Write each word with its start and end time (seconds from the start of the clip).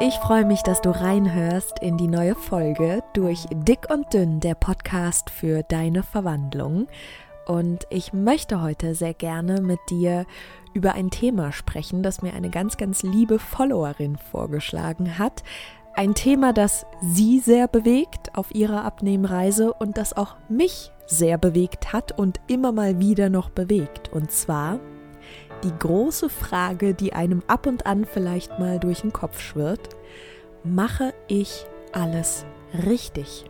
Ich 0.00 0.16
freue 0.16 0.44
mich, 0.44 0.62
dass 0.62 0.80
du 0.80 0.90
reinhörst 0.90 1.78
in 1.78 1.96
die 1.96 2.08
neue 2.08 2.34
Folge 2.34 3.04
durch 3.12 3.46
Dick 3.52 3.86
und 3.92 4.12
Dünn, 4.12 4.40
der 4.40 4.56
Podcast 4.56 5.30
für 5.30 5.62
deine 5.62 6.02
Verwandlung. 6.02 6.88
Und 7.46 7.86
ich 7.90 8.12
möchte 8.12 8.60
heute 8.60 8.96
sehr 8.96 9.14
gerne 9.14 9.60
mit 9.60 9.78
dir 9.90 10.26
über 10.72 10.94
ein 10.94 11.10
Thema 11.10 11.52
sprechen, 11.52 12.02
das 12.02 12.22
mir 12.22 12.34
eine 12.34 12.50
ganz, 12.50 12.76
ganz 12.76 13.04
liebe 13.04 13.38
Followerin 13.38 14.16
vorgeschlagen 14.16 15.16
hat. 15.16 15.44
Ein 15.94 16.14
Thema, 16.14 16.52
das 16.52 16.86
sie 17.00 17.38
sehr 17.38 17.68
bewegt 17.68 18.36
auf 18.36 18.52
ihrer 18.52 18.84
Abnehmreise 18.84 19.72
und 19.72 19.96
das 19.96 20.16
auch 20.16 20.34
mich 20.48 20.90
sehr 21.06 21.38
bewegt 21.38 21.92
hat 21.92 22.18
und 22.18 22.40
immer 22.48 22.72
mal 22.72 22.98
wieder 22.98 23.28
noch 23.28 23.48
bewegt. 23.48 24.12
Und 24.12 24.32
zwar 24.32 24.80
die 25.62 25.72
große 25.78 26.28
Frage, 26.28 26.94
die 26.94 27.12
einem 27.12 27.42
ab 27.46 27.66
und 27.66 27.86
an 27.86 28.04
vielleicht 28.04 28.58
mal 28.58 28.78
durch 28.78 29.02
den 29.02 29.12
Kopf 29.12 29.40
schwirrt, 29.40 29.90
mache 30.64 31.14
ich 31.28 31.66
alles 31.92 32.44
richtig? 32.86 33.44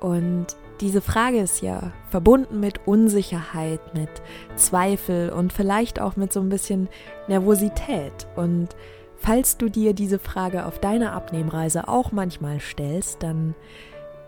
Und 0.00 0.46
diese 0.80 1.00
Frage 1.00 1.38
ist 1.38 1.62
ja 1.62 1.92
verbunden 2.10 2.58
mit 2.58 2.86
Unsicherheit, 2.86 3.94
mit 3.94 4.10
Zweifel 4.56 5.30
und 5.30 5.52
vielleicht 5.52 6.00
auch 6.00 6.16
mit 6.16 6.32
so 6.32 6.40
ein 6.40 6.48
bisschen 6.48 6.88
Nervosität. 7.28 8.26
Und 8.34 8.70
falls 9.16 9.58
du 9.58 9.68
dir 9.68 9.94
diese 9.94 10.18
Frage 10.18 10.66
auf 10.66 10.80
deiner 10.80 11.12
Abnehmreise 11.12 11.86
auch 11.86 12.10
manchmal 12.10 12.58
stellst, 12.58 13.22
dann 13.22 13.54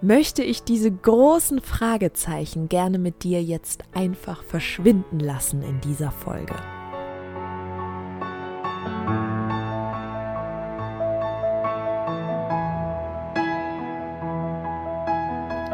möchte 0.07 0.43
ich 0.43 0.63
diese 0.63 0.91
großen 0.91 1.61
Fragezeichen 1.61 2.69
gerne 2.69 2.99
mit 2.99 3.25
dir 3.25 3.43
jetzt 3.43 3.85
einfach 3.95 4.43
verschwinden 4.45 5.19
lassen 5.19 5.63
in 5.63 5.81
dieser 5.81 6.11
Folge. 6.11 6.55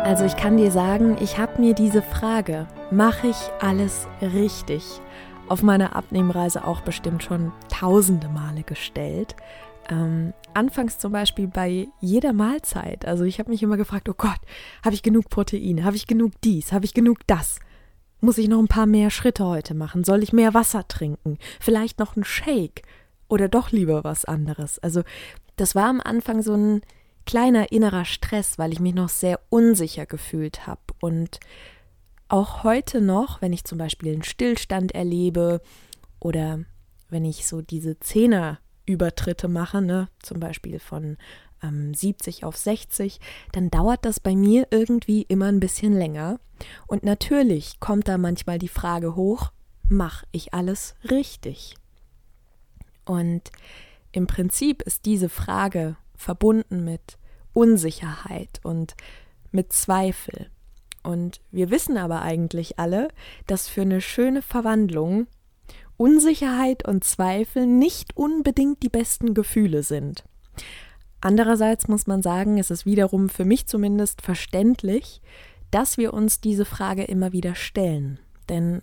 Also 0.04 0.24
ich 0.24 0.36
kann 0.36 0.56
dir 0.56 0.70
sagen, 0.70 1.16
ich 1.20 1.38
habe 1.38 1.60
mir 1.60 1.74
diese 1.74 2.02
Frage, 2.02 2.66
mache 2.90 3.28
ich 3.28 3.36
alles 3.60 4.08
richtig, 4.20 5.00
auf 5.48 5.62
meiner 5.62 5.96
Abnehmreise 5.96 6.64
auch 6.64 6.80
bestimmt 6.80 7.24
schon 7.24 7.52
tausende 7.68 8.28
Male 8.28 8.62
gestellt 8.62 9.34
ähm, 9.90 10.32
anfangs 10.54 10.98
zum 10.98 11.12
Beispiel 11.12 11.48
bei 11.48 11.88
jeder 12.00 12.32
Mahlzeit. 12.32 13.04
Also 13.04 13.24
ich 13.24 13.38
habe 13.38 13.50
mich 13.50 13.62
immer 13.62 13.76
gefragt, 13.76 14.08
oh 14.08 14.14
Gott, 14.16 14.40
habe 14.84 14.94
ich 14.94 15.02
genug 15.02 15.28
Proteine? 15.28 15.84
Habe 15.84 15.96
ich 15.96 16.06
genug 16.06 16.32
dies? 16.42 16.72
Habe 16.72 16.84
ich 16.84 16.94
genug 16.94 17.18
das? 17.26 17.58
Muss 18.20 18.38
ich 18.38 18.48
noch 18.48 18.58
ein 18.58 18.68
paar 18.68 18.86
mehr 18.86 19.10
Schritte 19.10 19.44
heute 19.46 19.74
machen? 19.74 20.04
Soll 20.04 20.22
ich 20.22 20.32
mehr 20.32 20.54
Wasser 20.54 20.86
trinken? 20.86 21.38
Vielleicht 21.58 21.98
noch 21.98 22.16
einen 22.16 22.24
Shake? 22.24 22.82
Oder 23.28 23.48
doch 23.48 23.70
lieber 23.70 24.04
was 24.04 24.24
anderes? 24.24 24.78
Also 24.80 25.02
das 25.56 25.74
war 25.74 25.88
am 25.88 26.00
Anfang 26.00 26.42
so 26.42 26.54
ein 26.54 26.82
kleiner 27.26 27.70
innerer 27.70 28.04
Stress, 28.04 28.58
weil 28.58 28.72
ich 28.72 28.80
mich 28.80 28.94
noch 28.94 29.08
sehr 29.08 29.40
unsicher 29.50 30.06
gefühlt 30.06 30.66
habe. 30.66 30.80
Und 31.00 31.38
auch 32.28 32.64
heute 32.64 33.00
noch, 33.00 33.40
wenn 33.40 33.52
ich 33.52 33.64
zum 33.64 33.78
Beispiel 33.78 34.12
einen 34.12 34.22
Stillstand 34.22 34.92
erlebe 34.92 35.60
oder 36.18 36.60
wenn 37.08 37.24
ich 37.24 37.46
so 37.46 37.62
diese 37.62 37.98
Zähne 38.00 38.58
Übertritte 38.90 39.48
mache, 39.48 39.80
ne, 39.80 40.08
zum 40.20 40.40
Beispiel 40.40 40.78
von 40.78 41.16
ähm, 41.62 41.94
70 41.94 42.44
auf 42.44 42.56
60, 42.56 43.20
dann 43.52 43.70
dauert 43.70 44.04
das 44.04 44.20
bei 44.20 44.34
mir 44.34 44.66
irgendwie 44.70 45.22
immer 45.22 45.46
ein 45.46 45.60
bisschen 45.60 45.92
länger. 45.92 46.40
Und 46.86 47.02
natürlich 47.02 47.80
kommt 47.80 48.08
da 48.08 48.18
manchmal 48.18 48.58
die 48.58 48.68
Frage 48.68 49.16
hoch, 49.16 49.52
mache 49.84 50.26
ich 50.32 50.54
alles 50.54 50.94
richtig? 51.10 51.74
Und 53.04 53.50
im 54.12 54.26
Prinzip 54.26 54.82
ist 54.82 55.06
diese 55.06 55.28
Frage 55.28 55.96
verbunden 56.16 56.84
mit 56.84 57.18
Unsicherheit 57.52 58.60
und 58.62 58.94
mit 59.50 59.72
Zweifel. 59.72 60.50
Und 61.02 61.40
wir 61.50 61.70
wissen 61.70 61.96
aber 61.96 62.22
eigentlich 62.22 62.78
alle, 62.78 63.08
dass 63.46 63.68
für 63.68 63.82
eine 63.82 64.00
schöne 64.00 64.42
Verwandlung 64.42 65.26
Unsicherheit 66.00 66.88
und 66.88 67.04
Zweifel 67.04 67.66
nicht 67.66 68.16
unbedingt 68.16 68.82
die 68.82 68.88
besten 68.88 69.34
Gefühle 69.34 69.82
sind. 69.82 70.24
Andererseits 71.20 71.88
muss 71.88 72.06
man 72.06 72.22
sagen, 72.22 72.56
es 72.56 72.70
ist 72.70 72.86
wiederum 72.86 73.28
für 73.28 73.44
mich 73.44 73.66
zumindest 73.66 74.22
verständlich, 74.22 75.20
dass 75.70 75.98
wir 75.98 76.14
uns 76.14 76.40
diese 76.40 76.64
Frage 76.64 77.04
immer 77.04 77.32
wieder 77.32 77.54
stellen. 77.54 78.18
Denn 78.48 78.80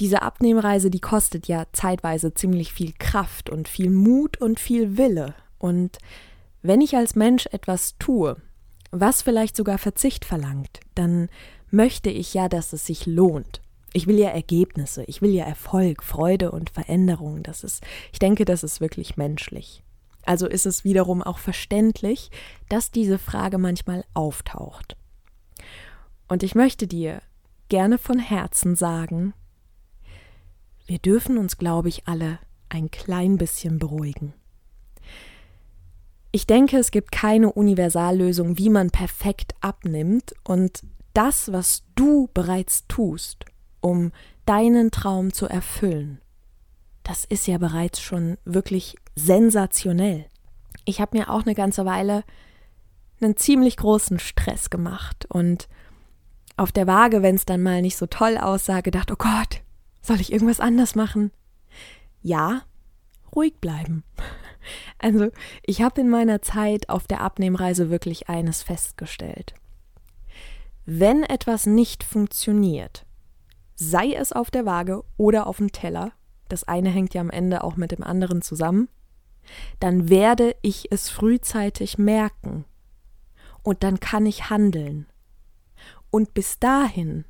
diese 0.00 0.22
Abnehmreise, 0.22 0.88
die 0.88 1.00
kostet 1.00 1.48
ja 1.48 1.66
zeitweise 1.74 2.32
ziemlich 2.32 2.72
viel 2.72 2.94
Kraft 2.98 3.50
und 3.50 3.68
viel 3.68 3.90
Mut 3.90 4.40
und 4.40 4.58
viel 4.60 4.96
Wille. 4.96 5.34
Und 5.58 5.98
wenn 6.62 6.80
ich 6.80 6.96
als 6.96 7.14
Mensch 7.14 7.46
etwas 7.52 7.98
tue, 7.98 8.38
was 8.90 9.20
vielleicht 9.20 9.54
sogar 9.54 9.76
Verzicht 9.76 10.24
verlangt, 10.24 10.80
dann 10.94 11.28
möchte 11.70 12.08
ich 12.08 12.32
ja, 12.32 12.48
dass 12.48 12.72
es 12.72 12.86
sich 12.86 13.04
lohnt. 13.04 13.60
Ich 13.92 14.06
will 14.06 14.18
ja 14.18 14.28
Ergebnisse, 14.28 15.04
ich 15.04 15.22
will 15.22 15.30
ja 15.30 15.44
Erfolg, 15.44 16.02
Freude 16.02 16.50
und 16.50 16.70
Veränderung. 16.70 17.42
Das 17.42 17.64
ist, 17.64 17.82
ich 18.12 18.18
denke, 18.18 18.44
das 18.44 18.62
ist 18.62 18.80
wirklich 18.80 19.16
menschlich. 19.16 19.82
Also 20.24 20.46
ist 20.46 20.66
es 20.66 20.84
wiederum 20.84 21.22
auch 21.22 21.38
verständlich, 21.38 22.30
dass 22.68 22.90
diese 22.90 23.18
Frage 23.18 23.56
manchmal 23.56 24.04
auftaucht. 24.12 24.96
Und 26.28 26.42
ich 26.42 26.54
möchte 26.54 26.86
dir 26.86 27.22
gerne 27.68 27.96
von 27.96 28.18
Herzen 28.18 28.76
sagen, 28.76 29.32
wir 30.86 30.98
dürfen 30.98 31.38
uns, 31.38 31.56
glaube 31.56 31.88
ich, 31.88 32.06
alle 32.06 32.38
ein 32.68 32.90
klein 32.90 33.38
bisschen 33.38 33.78
beruhigen. 33.78 34.34
Ich 36.30 36.46
denke, 36.46 36.76
es 36.76 36.90
gibt 36.90 37.10
keine 37.10 37.52
Universallösung, 37.52 38.58
wie 38.58 38.68
man 38.68 38.90
perfekt 38.90 39.54
abnimmt 39.60 40.34
und 40.44 40.82
das, 41.14 41.52
was 41.52 41.84
du 41.94 42.28
bereits 42.34 42.86
tust, 42.86 43.46
um 43.80 44.12
deinen 44.46 44.90
Traum 44.90 45.32
zu 45.32 45.46
erfüllen. 45.46 46.20
Das 47.02 47.24
ist 47.24 47.46
ja 47.46 47.58
bereits 47.58 48.00
schon 48.00 48.36
wirklich 48.44 48.96
sensationell. 49.14 50.26
Ich 50.84 51.00
habe 51.00 51.16
mir 51.16 51.30
auch 51.30 51.44
eine 51.44 51.54
ganze 51.54 51.84
Weile 51.84 52.24
einen 53.20 53.36
ziemlich 53.36 53.76
großen 53.76 54.18
Stress 54.18 54.70
gemacht 54.70 55.26
und 55.28 55.68
auf 56.56 56.72
der 56.72 56.86
Waage, 56.86 57.22
wenn 57.22 57.36
es 57.36 57.46
dann 57.46 57.62
mal 57.62 57.82
nicht 57.82 57.96
so 57.96 58.06
toll 58.06 58.36
aussah, 58.36 58.80
gedacht, 58.80 59.10
oh 59.12 59.16
Gott, 59.16 59.62
soll 60.02 60.20
ich 60.20 60.32
irgendwas 60.32 60.60
anders 60.60 60.94
machen? 60.94 61.30
Ja, 62.20 62.62
ruhig 63.34 63.54
bleiben. 63.60 64.04
Also, 64.98 65.30
ich 65.62 65.80
habe 65.80 66.02
in 66.02 66.10
meiner 66.10 66.42
Zeit 66.42 66.90
auf 66.90 67.06
der 67.06 67.22
Abnehmreise 67.22 67.88
wirklich 67.88 68.28
eines 68.28 68.62
festgestellt. 68.62 69.54
Wenn 70.84 71.22
etwas 71.22 71.64
nicht 71.64 72.04
funktioniert, 72.04 73.06
sei 73.78 74.12
es 74.12 74.32
auf 74.32 74.50
der 74.50 74.66
Waage 74.66 75.04
oder 75.16 75.46
auf 75.46 75.58
dem 75.58 75.70
Teller, 75.70 76.12
das 76.48 76.64
eine 76.64 76.90
hängt 76.90 77.14
ja 77.14 77.20
am 77.20 77.30
Ende 77.30 77.62
auch 77.62 77.76
mit 77.76 77.92
dem 77.92 78.02
anderen 78.02 78.42
zusammen, 78.42 78.88
dann 79.80 80.08
werde 80.10 80.56
ich 80.62 80.90
es 80.90 81.08
frühzeitig 81.08 81.96
merken 81.96 82.64
und 83.62 83.82
dann 83.82 84.00
kann 84.00 84.26
ich 84.26 84.50
handeln. 84.50 85.06
Und 86.10 86.34
bis 86.34 86.58
dahin 86.58 87.24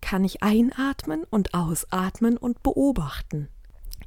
kann 0.00 0.24
ich 0.24 0.42
einatmen 0.42 1.24
und 1.24 1.52
ausatmen 1.52 2.36
und 2.36 2.62
beobachten. 2.62 3.48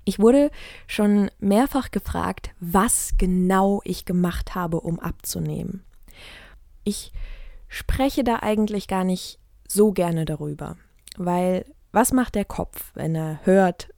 Ich 0.06 0.20
wurde 0.20 0.50
schon 0.88 1.30
mehrfach 1.40 1.92
gefragt, 1.92 2.52
was 2.60 3.14
genau 3.18 3.82
ich 3.84 4.06
gemacht 4.06 4.56
habe, 4.56 4.80
um 4.80 5.00
abzunehmen. 5.00 5.84
Ich 6.84 7.12
spreche 7.68 8.24
da 8.24 8.40
eigentlich 8.42 8.88
gar 8.88 9.04
nicht 9.04 9.40
so 9.68 9.92
gerne 9.92 10.26
darüber. 10.26 10.78
Weil 11.18 11.66
was 11.92 12.12
macht 12.12 12.36
der 12.36 12.46
Kopf, 12.46 12.92
wenn 12.96 13.16
er 13.16 13.40
hört, 13.44 13.90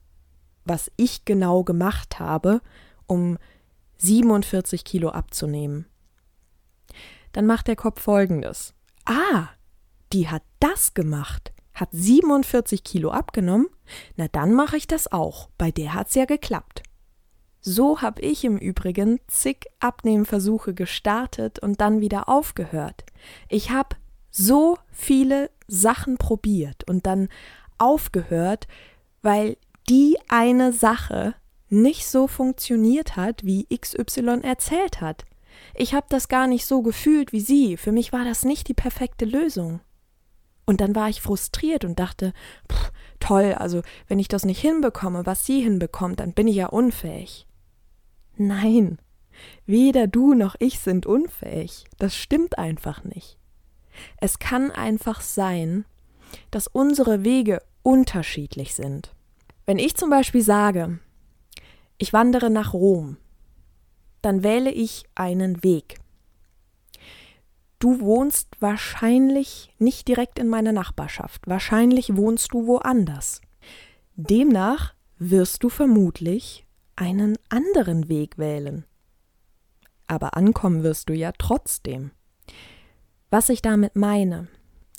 was 0.64 0.90
ich 0.96 1.24
genau 1.24 1.64
gemacht 1.64 2.18
habe, 2.18 2.60
um 3.06 3.38
47 3.98 4.84
Kilo 4.84 5.08
abzunehmen? 5.10 5.86
Dann 7.32 7.46
macht 7.46 7.68
der 7.68 7.76
Kopf 7.76 8.02
folgendes. 8.02 8.74
Ah, 9.04 9.48
die 10.12 10.28
hat 10.28 10.42
das 10.60 10.94
gemacht, 10.94 11.52
hat 11.74 11.88
47 11.92 12.84
Kilo 12.84 13.10
abgenommen, 13.10 13.68
na 14.16 14.28
dann 14.28 14.52
mache 14.52 14.76
ich 14.76 14.86
das 14.86 15.10
auch, 15.10 15.48
bei 15.58 15.70
der 15.70 15.94
hat's 15.94 16.14
ja 16.14 16.24
geklappt. 16.24 16.82
So 17.60 18.00
habe 18.00 18.22
ich 18.22 18.44
im 18.44 18.58
Übrigen 18.58 19.18
zig 19.26 19.66
Abnehmversuche 19.80 20.72
gestartet 20.72 21.58
und 21.58 21.80
dann 21.80 22.00
wieder 22.00 22.28
aufgehört. 22.28 23.04
Ich 23.48 23.70
habe 23.70 23.96
so 24.36 24.76
viele 24.92 25.50
Sachen 25.66 26.18
probiert 26.18 26.84
und 26.88 27.06
dann 27.06 27.28
aufgehört, 27.78 28.68
weil 29.22 29.56
die 29.88 30.18
eine 30.28 30.72
Sache 30.72 31.34
nicht 31.68 32.06
so 32.06 32.26
funktioniert 32.26 33.16
hat, 33.16 33.44
wie 33.44 33.66
XY 33.74 34.40
erzählt 34.42 35.00
hat. 35.00 35.24
Ich 35.74 35.94
habe 35.94 36.06
das 36.10 36.28
gar 36.28 36.46
nicht 36.46 36.66
so 36.66 36.82
gefühlt 36.82 37.32
wie 37.32 37.40
sie. 37.40 37.76
Für 37.76 37.92
mich 37.92 38.12
war 38.12 38.24
das 38.24 38.44
nicht 38.44 38.68
die 38.68 38.74
perfekte 38.74 39.24
Lösung. 39.24 39.80
Und 40.66 40.80
dann 40.80 40.94
war 40.94 41.08
ich 41.08 41.22
frustriert 41.22 41.84
und 41.84 41.98
dachte, 41.98 42.32
pff, 42.70 42.92
toll, 43.20 43.54
also 43.54 43.82
wenn 44.06 44.18
ich 44.18 44.28
das 44.28 44.44
nicht 44.44 44.60
hinbekomme, 44.60 45.24
was 45.24 45.46
sie 45.46 45.62
hinbekommt, 45.62 46.20
dann 46.20 46.34
bin 46.34 46.46
ich 46.46 46.56
ja 46.56 46.66
unfähig. 46.66 47.46
Nein, 48.36 48.98
weder 49.64 50.06
du 50.06 50.34
noch 50.34 50.56
ich 50.58 50.78
sind 50.80 51.06
unfähig. 51.06 51.84
Das 51.98 52.14
stimmt 52.14 52.58
einfach 52.58 53.02
nicht. 53.04 53.38
Es 54.18 54.38
kann 54.38 54.70
einfach 54.70 55.20
sein, 55.20 55.84
dass 56.50 56.66
unsere 56.66 57.24
Wege 57.24 57.62
unterschiedlich 57.82 58.74
sind. 58.74 59.14
Wenn 59.64 59.78
ich 59.78 59.96
zum 59.96 60.10
Beispiel 60.10 60.42
sage, 60.42 60.98
ich 61.98 62.12
wandere 62.12 62.50
nach 62.50 62.72
Rom, 62.72 63.16
dann 64.22 64.42
wähle 64.42 64.70
ich 64.70 65.04
einen 65.14 65.62
Weg. 65.62 65.98
Du 67.78 68.00
wohnst 68.00 68.48
wahrscheinlich 68.60 69.74
nicht 69.78 70.08
direkt 70.08 70.38
in 70.38 70.48
meiner 70.48 70.72
Nachbarschaft, 70.72 71.46
wahrscheinlich 71.46 72.16
wohnst 72.16 72.52
du 72.52 72.66
woanders. 72.66 73.40
Demnach 74.14 74.94
wirst 75.18 75.62
du 75.62 75.68
vermutlich 75.68 76.66
einen 76.96 77.36
anderen 77.50 78.08
Weg 78.08 78.38
wählen. 78.38 78.84
Aber 80.06 80.36
ankommen 80.36 80.82
wirst 80.82 81.08
du 81.08 81.12
ja 81.12 81.32
trotzdem. 81.36 82.12
Was 83.30 83.48
ich 83.48 83.62
damit 83.62 83.96
meine, 83.96 84.48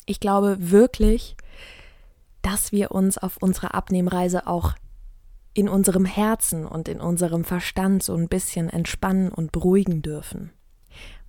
ich 0.05 0.19
glaube 0.19 0.57
wirklich, 0.59 1.35
dass 2.41 2.71
wir 2.71 2.91
uns 2.91 3.17
auf 3.17 3.37
unserer 3.37 3.75
Abnehmreise 3.75 4.47
auch 4.47 4.73
in 5.53 5.67
unserem 5.69 6.05
Herzen 6.05 6.65
und 6.65 6.87
in 6.87 7.01
unserem 7.01 7.43
Verstand 7.43 8.03
so 8.03 8.15
ein 8.15 8.29
bisschen 8.29 8.69
entspannen 8.69 9.29
und 9.29 9.51
beruhigen 9.51 10.01
dürfen. 10.01 10.51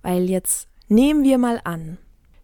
Weil 0.01 0.29
jetzt 0.29 0.69
Nehmen 0.91 1.23
wir 1.23 1.37
mal 1.37 1.61
an, 1.65 1.99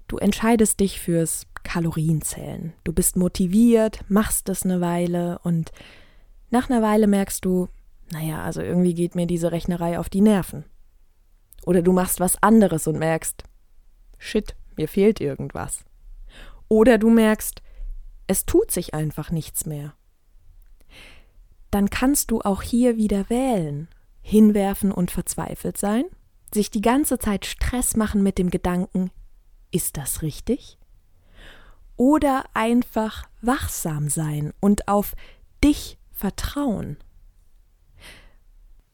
du 0.07 0.17
entscheidest 0.17 0.79
dich 0.79 1.01
fürs 1.01 1.47
Kalorienzählen. 1.63 2.73
Du 2.83 2.93
bist 2.93 3.15
motiviert, 3.15 4.01
machst 4.07 4.49
es 4.49 4.63
eine 4.63 4.81
Weile 4.81 5.39
und 5.39 5.71
nach 6.51 6.69
einer 6.69 6.83
Weile 6.83 7.07
merkst 7.07 7.43
du, 7.43 7.69
naja, 8.11 8.43
also 8.43 8.61
irgendwie 8.61 8.93
geht 8.93 9.15
mir 9.15 9.25
diese 9.25 9.51
Rechnerei 9.51 9.97
auf 9.97 10.09
die 10.09 10.21
Nerven. 10.21 10.63
Oder 11.65 11.81
du 11.81 11.91
machst 11.91 12.19
was 12.19 12.41
anderes 12.43 12.85
und 12.85 12.99
merkst, 12.99 13.45
shit, 14.17 14.55
mir 14.75 14.87
fehlt 14.87 15.21
irgendwas. 15.21 15.85
Oder 16.67 16.97
du 16.97 17.09
merkst, 17.09 17.61
es 18.27 18.45
tut 18.45 18.71
sich 18.71 18.93
einfach 18.93 19.31
nichts 19.31 19.65
mehr. 19.65 19.93
Dann 21.71 21.89
kannst 21.89 22.31
du 22.31 22.41
auch 22.41 22.61
hier 22.61 22.97
wieder 22.97 23.29
wählen, 23.29 23.87
hinwerfen 24.21 24.91
und 24.91 25.11
verzweifelt 25.11 25.77
sein 25.77 26.05
sich 26.55 26.71
die 26.71 26.81
ganze 26.81 27.19
Zeit 27.19 27.45
Stress 27.45 27.95
machen 27.95 28.23
mit 28.23 28.39
dem 28.39 28.49
Gedanken, 28.49 29.11
ist 29.71 29.97
das 29.97 30.23
richtig? 30.23 30.79
Oder 31.97 32.45
einfach 32.55 33.29
wachsam 33.41 34.09
sein 34.09 34.53
und 34.59 34.87
auf 34.87 35.15
dich 35.63 35.99
vertrauen. 36.11 36.97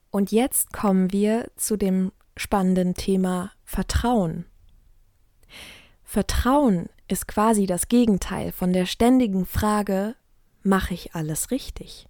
Und 0.10 0.32
jetzt 0.32 0.74
kommen 0.74 1.14
wir 1.14 1.50
zu 1.56 1.78
dem 1.78 2.12
spannenden 2.36 2.96
Thema 2.96 3.52
Vertrauen. 3.64 4.46
Vertrauen 6.12 6.90
ist 7.08 7.26
quasi 7.26 7.68
das 7.68 7.88
Gegenteil 7.88 8.52
von 8.52 8.74
der 8.74 8.86
ständigen 8.86 9.46
Frage, 9.46 10.16
mache 10.62 10.94
ich 10.94 11.16
alles 11.16 11.52
richtig? 11.52 12.06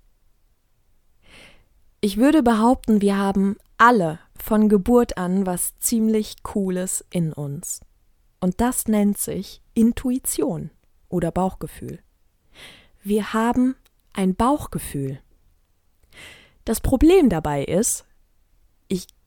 Ich 1.99 2.17
würde 2.17 2.41
behaupten, 2.41 2.99
wir 2.99 3.15
haben 3.15 3.57
alle 3.77 4.17
von 4.35 4.69
Geburt 4.69 5.19
an 5.19 5.45
was 5.45 5.77
ziemlich 5.77 6.41
Cooles 6.41 7.05
in 7.11 7.31
uns. 7.31 7.81
Und 8.39 8.59
das 8.59 8.87
nennt 8.87 9.19
sich 9.19 9.61
Intuition 9.75 10.71
oder 11.07 11.31
Bauchgefühl. 11.31 11.99
Wir 13.03 13.33
haben 13.33 13.75
ein 14.13 14.33
Bauchgefühl. 14.33 15.19
Das 16.65 16.79
Problem 16.79 17.29
dabei 17.29 17.65
ist, 17.65 18.07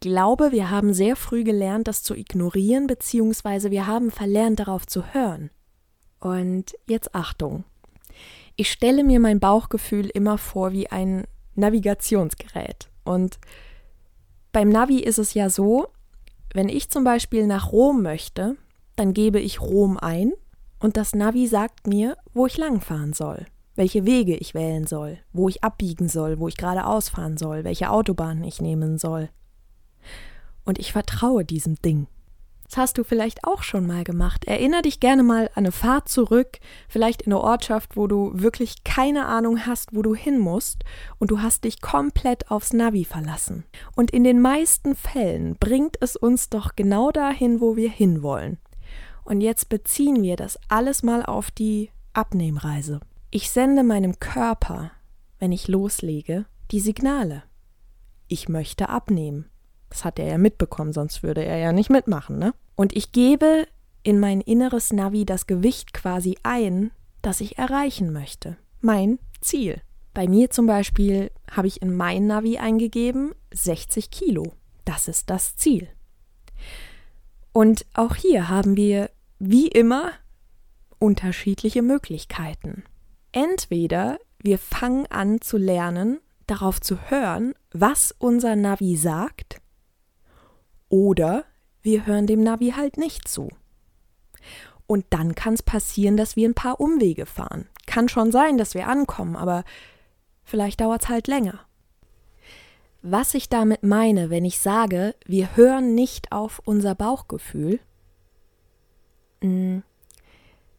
glaube, 0.05 0.53
wir 0.53 0.71
haben 0.71 0.93
sehr 0.93 1.17
früh 1.17 1.45
gelernt, 1.45 1.89
das 1.89 2.03
zu 2.03 2.15
ignorieren, 2.15 2.87
beziehungsweise 2.87 3.71
wir 3.71 3.87
haben 3.87 4.11
verlernt, 4.11 4.61
darauf 4.61 4.87
zu 4.87 5.15
hören. 5.15 5.49
Und 6.21 6.75
jetzt 6.87 7.15
Achtung. 7.15 7.65
Ich 8.55 8.71
stelle 8.71 9.03
mir 9.03 9.19
mein 9.19 9.41
Bauchgefühl 9.41 10.11
immer 10.11 10.37
vor 10.37 10.73
wie 10.73 10.89
ein 10.89 11.25
Navigationsgerät. 11.55 12.91
Und 13.05 13.39
beim 14.53 14.69
Navi 14.69 14.99
ist 14.99 15.19
es 15.19 15.33
ja 15.33 15.49
so, 15.49 15.89
wenn 16.53 16.69
ich 16.69 16.91
zum 16.91 17.03
Beispiel 17.03 17.47
nach 17.47 17.73
Rom 17.73 18.03
möchte, 18.03 18.56
dann 18.97 19.15
gebe 19.15 19.41
ich 19.41 19.62
Rom 19.62 19.97
ein 19.97 20.35
und 20.81 20.99
das 20.99 21.15
Navi 21.15 21.47
sagt 21.47 21.87
mir, 21.87 22.19
wo 22.35 22.45
ich 22.45 22.59
langfahren 22.59 23.15
soll, 23.15 23.47
welche 23.75 24.05
Wege 24.05 24.37
ich 24.37 24.53
wählen 24.53 24.87
soll, 24.87 25.19
wo 25.33 25.49
ich 25.49 25.65
abbiegen 25.65 26.11
soll, 26.11 26.39
wo 26.39 26.47
ich 26.47 26.59
geradeaus 26.59 27.09
fahren 27.09 27.39
soll, 27.39 27.65
welche 27.65 27.89
Autobahn 27.89 28.45
ich 28.45 28.61
nehmen 28.61 28.99
soll. 28.99 29.31
Und 30.65 30.79
ich 30.79 30.93
vertraue 30.93 31.45
diesem 31.45 31.77
Ding. 31.83 32.06
Das 32.75 32.79
hast 32.79 32.99
du 32.99 33.05
vielleicht 33.05 33.45
auch 33.45 33.62
schon 33.62 33.87
mal 33.87 34.05
gemacht. 34.05 34.47
Erinner 34.47 34.83
dich 34.83 34.99
gerne 34.99 35.23
mal 35.23 35.47
an 35.49 35.65
eine 35.65 35.73
Fahrt 35.73 36.09
zurück, 36.09 36.59
vielleicht 36.89 37.23
in 37.23 37.33
eine 37.33 37.41
Ortschaft, 37.41 37.97
wo 37.97 38.06
du 38.06 38.33
wirklich 38.35 38.85
keine 38.85 39.27
Ahnung 39.27 39.67
hast, 39.67 39.95
wo 39.95 40.03
du 40.03 40.15
hin 40.15 40.39
musst 40.39 40.83
und 41.19 41.31
du 41.31 41.41
hast 41.41 41.65
dich 41.65 41.81
komplett 41.81 42.51
aufs 42.51 42.73
Navi 42.73 43.05
verlassen. 43.05 43.65
Und 43.95 44.11
in 44.11 44.25
den 44.25 44.41
meisten 44.41 44.97
Fällen 44.97 45.56
bringt 45.61 45.99
es 46.01 46.17
uns 46.17 46.49
doch 46.49 46.75
genau 46.75 47.11
dahin, 47.11 47.61
wo 47.61 47.77
wir 47.77 47.91
hinwollen. 47.91 48.59
Und 49.25 49.41
jetzt 49.41 49.69
beziehen 49.69 50.23
wir 50.23 50.37
das 50.37 50.59
alles 50.69 51.03
mal 51.03 51.25
auf 51.25 51.51
die 51.51 51.91
Abnehmreise. 52.12 53.01
Ich 53.31 53.51
sende 53.51 53.83
meinem 53.83 54.19
Körper, 54.19 54.91
wenn 55.39 55.53
ich 55.53 55.69
loslege, 55.69 56.47
die 56.71 56.81
Signale. 56.81 57.43
Ich 58.29 58.49
möchte 58.49 58.89
abnehmen. 58.89 59.51
Das 59.94 60.05
hat 60.05 60.19
er 60.19 60.26
ja 60.26 60.38
mitbekommen, 60.38 60.93
sonst 60.93 61.23
würde 61.23 61.44
er 61.44 61.58
ja 61.58 61.73
nicht 61.73 61.88
mitmachen, 61.88 62.37
ne? 62.37 62.52
Und 62.75 62.96
ich 62.96 63.12
gebe 63.12 63.69
in 64.02 64.19
mein 64.19 64.41
inneres 64.41 64.93
Navi 64.93 65.25
das 65.25 65.46
Gewicht 65.46 65.94
quasi 65.94 66.37
ein, 66.43 66.91
das 67.23 67.41
ich 67.41 67.58
erreichen 67.58 68.12
möchte. 68.12 68.56
Mein 68.81 69.20
Ziel. 69.41 69.81
Bei 70.12 70.26
mir 70.26 70.50
zum 70.50 70.67
Beispiel 70.67 71.31
habe 71.49 71.69
ich 71.69 71.81
in 71.81 71.94
mein 71.94 72.26
Navi 72.26 72.58
eingegeben 72.58 73.37
60 73.52 74.11
Kilo. 74.11 74.55
Das 74.85 75.06
ist 75.06 75.31
das 75.31 75.55
Ziel. 75.55 75.87
Und 77.52 77.87
auch 77.94 78.17
hier 78.17 78.49
haben 78.49 78.76
wir, 78.76 79.11
wie 79.38 79.69
immer, 79.69 80.11
unterschiedliche 80.99 81.82
Möglichkeiten. 81.82 82.82
Entweder 83.31 84.19
wir 84.41 84.58
fangen 84.58 85.06
an 85.06 85.41
zu 85.41 85.56
lernen, 85.56 86.19
darauf 86.49 86.81
zu 86.81 87.00
hören, 87.00 87.55
was 87.73 88.13
unser 88.19 88.56
Navi 88.56 88.96
sagt, 88.96 89.60
oder 90.88 91.44
wir 91.82 92.06
hören 92.06 92.26
dem 92.26 92.43
Navi 92.43 92.70
halt 92.70 92.96
nicht 92.96 93.29
zu. 93.29 93.48
Und 94.86 95.06
dann 95.10 95.34
kann 95.34 95.55
es 95.55 95.62
passieren, 95.62 96.17
dass 96.17 96.36
wir 96.36 96.48
ein 96.48 96.55
paar 96.55 96.81
Umwege 96.81 97.26
fahren. 97.26 97.69
Kann 97.86 98.08
schon 98.08 98.32
sein, 98.32 98.58
dass 98.58 98.74
wir 98.74 98.88
ankommen, 98.88 99.36
aber 99.36 99.64
vielleicht 100.43 100.81
dauert 100.81 101.03
es 101.03 101.08
halt 101.08 101.26
länger. 101.26 101.60
Was 103.03 103.34
ich 103.34 103.48
damit 103.48 103.82
meine, 103.82 104.31
wenn 104.31 104.44
ich 104.44 104.58
sage, 104.58 105.14
wir 105.26 105.56
hören 105.56 105.94
nicht 105.94 106.32
auf 106.32 106.62
unser 106.64 106.94
Bauchgefühl, 106.94 107.81
mh, 109.43 109.48
hm, 109.48 109.82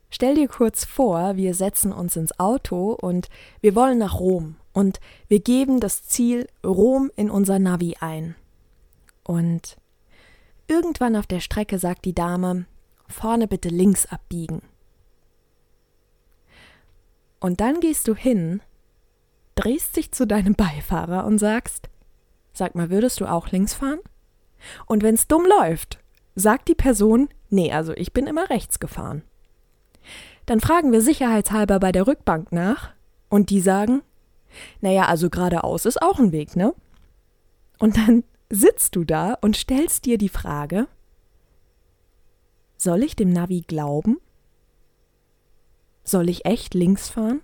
stell 0.09 0.35
dir 0.35 0.47
kurz 0.47 0.85
vor, 0.85 1.35
wir 1.35 1.53
setzen 1.53 1.91
uns 1.91 2.15
ins 2.15 2.39
Auto 2.39 2.93
und 2.93 3.29
wir 3.61 3.75
wollen 3.75 3.99
nach 3.99 4.19
Rom 4.19 4.55
und 4.73 4.99
wir 5.27 5.39
geben 5.39 5.79
das 5.79 6.05
Ziel 6.05 6.47
Rom 6.65 7.11
in 7.15 7.29
unser 7.29 7.59
Navi 7.59 7.97
ein. 7.99 8.35
Und 9.23 9.77
Irgendwann 10.67 11.15
auf 11.15 11.27
der 11.27 11.39
Strecke 11.39 11.79
sagt 11.79 12.05
die 12.05 12.15
Dame, 12.15 12.65
vorne 13.07 13.47
bitte 13.47 13.69
links 13.69 14.05
abbiegen. 14.07 14.61
Und 17.39 17.61
dann 17.61 17.79
gehst 17.79 18.07
du 18.07 18.15
hin, 18.15 18.61
drehst 19.53 19.95
dich 19.95 20.11
zu 20.11 20.25
deinem 20.25 20.53
Beifahrer 20.57 21.25
und 21.25 21.37
sagst, 21.37 21.89
sag 22.53 22.75
mal, 22.75 22.89
würdest 22.89 23.19
du 23.19 23.25
auch 23.25 23.49
links 23.49 23.73
fahren? 23.73 23.99
Und 24.87 25.03
wenn's 25.03 25.27
dumm 25.27 25.45
läuft, 25.45 25.99
sagt 26.35 26.67
die 26.67 26.75
Person, 26.75 27.29
nee, 27.49 27.71
also 27.71 27.93
ich 27.93 28.13
bin 28.13 28.25
immer 28.25 28.49
rechts 28.49 28.79
gefahren. 28.79 29.21
Dann 30.45 30.59
fragen 30.59 30.91
wir 30.91 31.01
sicherheitshalber 31.01 31.79
bei 31.79 31.91
der 31.91 32.07
Rückbank 32.07 32.51
nach 32.51 32.91
und 33.29 33.49
die 33.49 33.61
sagen, 33.61 34.01
naja, 34.81 35.05
also 35.05 35.29
geradeaus 35.29 35.85
ist 35.85 36.01
auch 36.01 36.19
ein 36.19 36.31
Weg, 36.31 36.55
ne? 36.55 36.73
Und 37.77 37.97
dann 37.97 38.23
sitzt 38.49 38.95
du 38.95 39.03
da 39.03 39.33
und 39.41 39.55
stellst 39.55 40.05
dir 40.05 40.17
die 40.17 40.29
Frage, 40.29 40.87
soll 42.77 43.03
ich 43.03 43.15
dem 43.15 43.31
Navi 43.31 43.61
glauben? 43.61 44.19
Soll 46.03 46.29
ich 46.29 46.45
echt 46.45 46.73
links 46.73 47.09
fahren? 47.09 47.41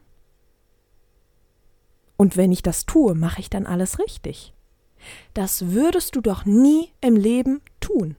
Und 2.18 2.38
wenn 2.38 2.52
ich 2.52 2.62
das 2.62 2.86
tue, 2.86 3.16
mache 3.16 3.40
ich 3.40 3.50
dann 3.50 3.66
alles 3.66 3.98
richtig? 3.98 4.54
Das 5.34 5.72
würdest 5.72 6.16
du 6.16 6.22
doch 6.22 6.46
nie 6.46 6.92
im 7.02 7.16
Leben 7.16 7.62
tun. 7.80 8.16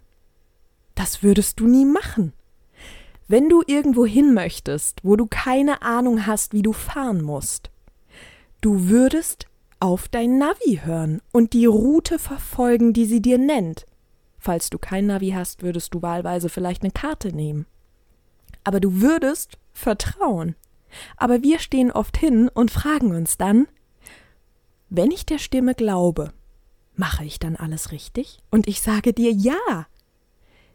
Das 0.96 1.22
würdest 1.22 1.60
du 1.60 1.68
nie 1.68 1.84
machen. 1.84 2.32
Wenn 3.28 3.48
du 3.48 3.62
irgendwo 3.66 4.04
hin 4.04 4.34
möchtest, 4.34 5.04
wo 5.04 5.14
du 5.14 5.26
keine 5.26 5.82
Ahnung 5.82 6.26
hast, 6.26 6.52
wie 6.52 6.62
du 6.62 6.72
fahren 6.72 7.22
musst, 7.22 7.70
du 8.60 8.88
würdest 8.88 9.46
auf 9.82 10.06
dein 10.06 10.38
Navi 10.38 10.82
hören 10.84 11.20
und 11.32 11.54
die 11.54 11.66
Route 11.66 12.20
verfolgen, 12.20 12.92
die 12.92 13.04
sie 13.04 13.20
dir 13.20 13.36
nennt. 13.36 13.84
Falls 14.38 14.70
du 14.70 14.78
kein 14.78 15.06
Navi 15.06 15.30
hast, 15.30 15.64
würdest 15.64 15.92
du 15.92 16.02
wahlweise 16.02 16.48
vielleicht 16.48 16.82
eine 16.82 16.92
Karte 16.92 17.34
nehmen. 17.34 17.66
Aber 18.62 18.78
du 18.78 19.00
würdest 19.00 19.58
vertrauen. 19.72 20.54
Aber 21.16 21.42
wir 21.42 21.58
stehen 21.58 21.90
oft 21.90 22.16
hin 22.16 22.48
und 22.48 22.70
fragen 22.70 23.12
uns 23.12 23.38
dann, 23.38 23.66
wenn 24.88 25.10
ich 25.10 25.26
der 25.26 25.38
Stimme 25.38 25.74
glaube, 25.74 26.32
mache 26.94 27.24
ich 27.24 27.40
dann 27.40 27.56
alles 27.56 27.90
richtig? 27.90 28.38
Und 28.52 28.68
ich 28.68 28.82
sage 28.82 29.12
dir 29.12 29.32
ja. 29.32 29.88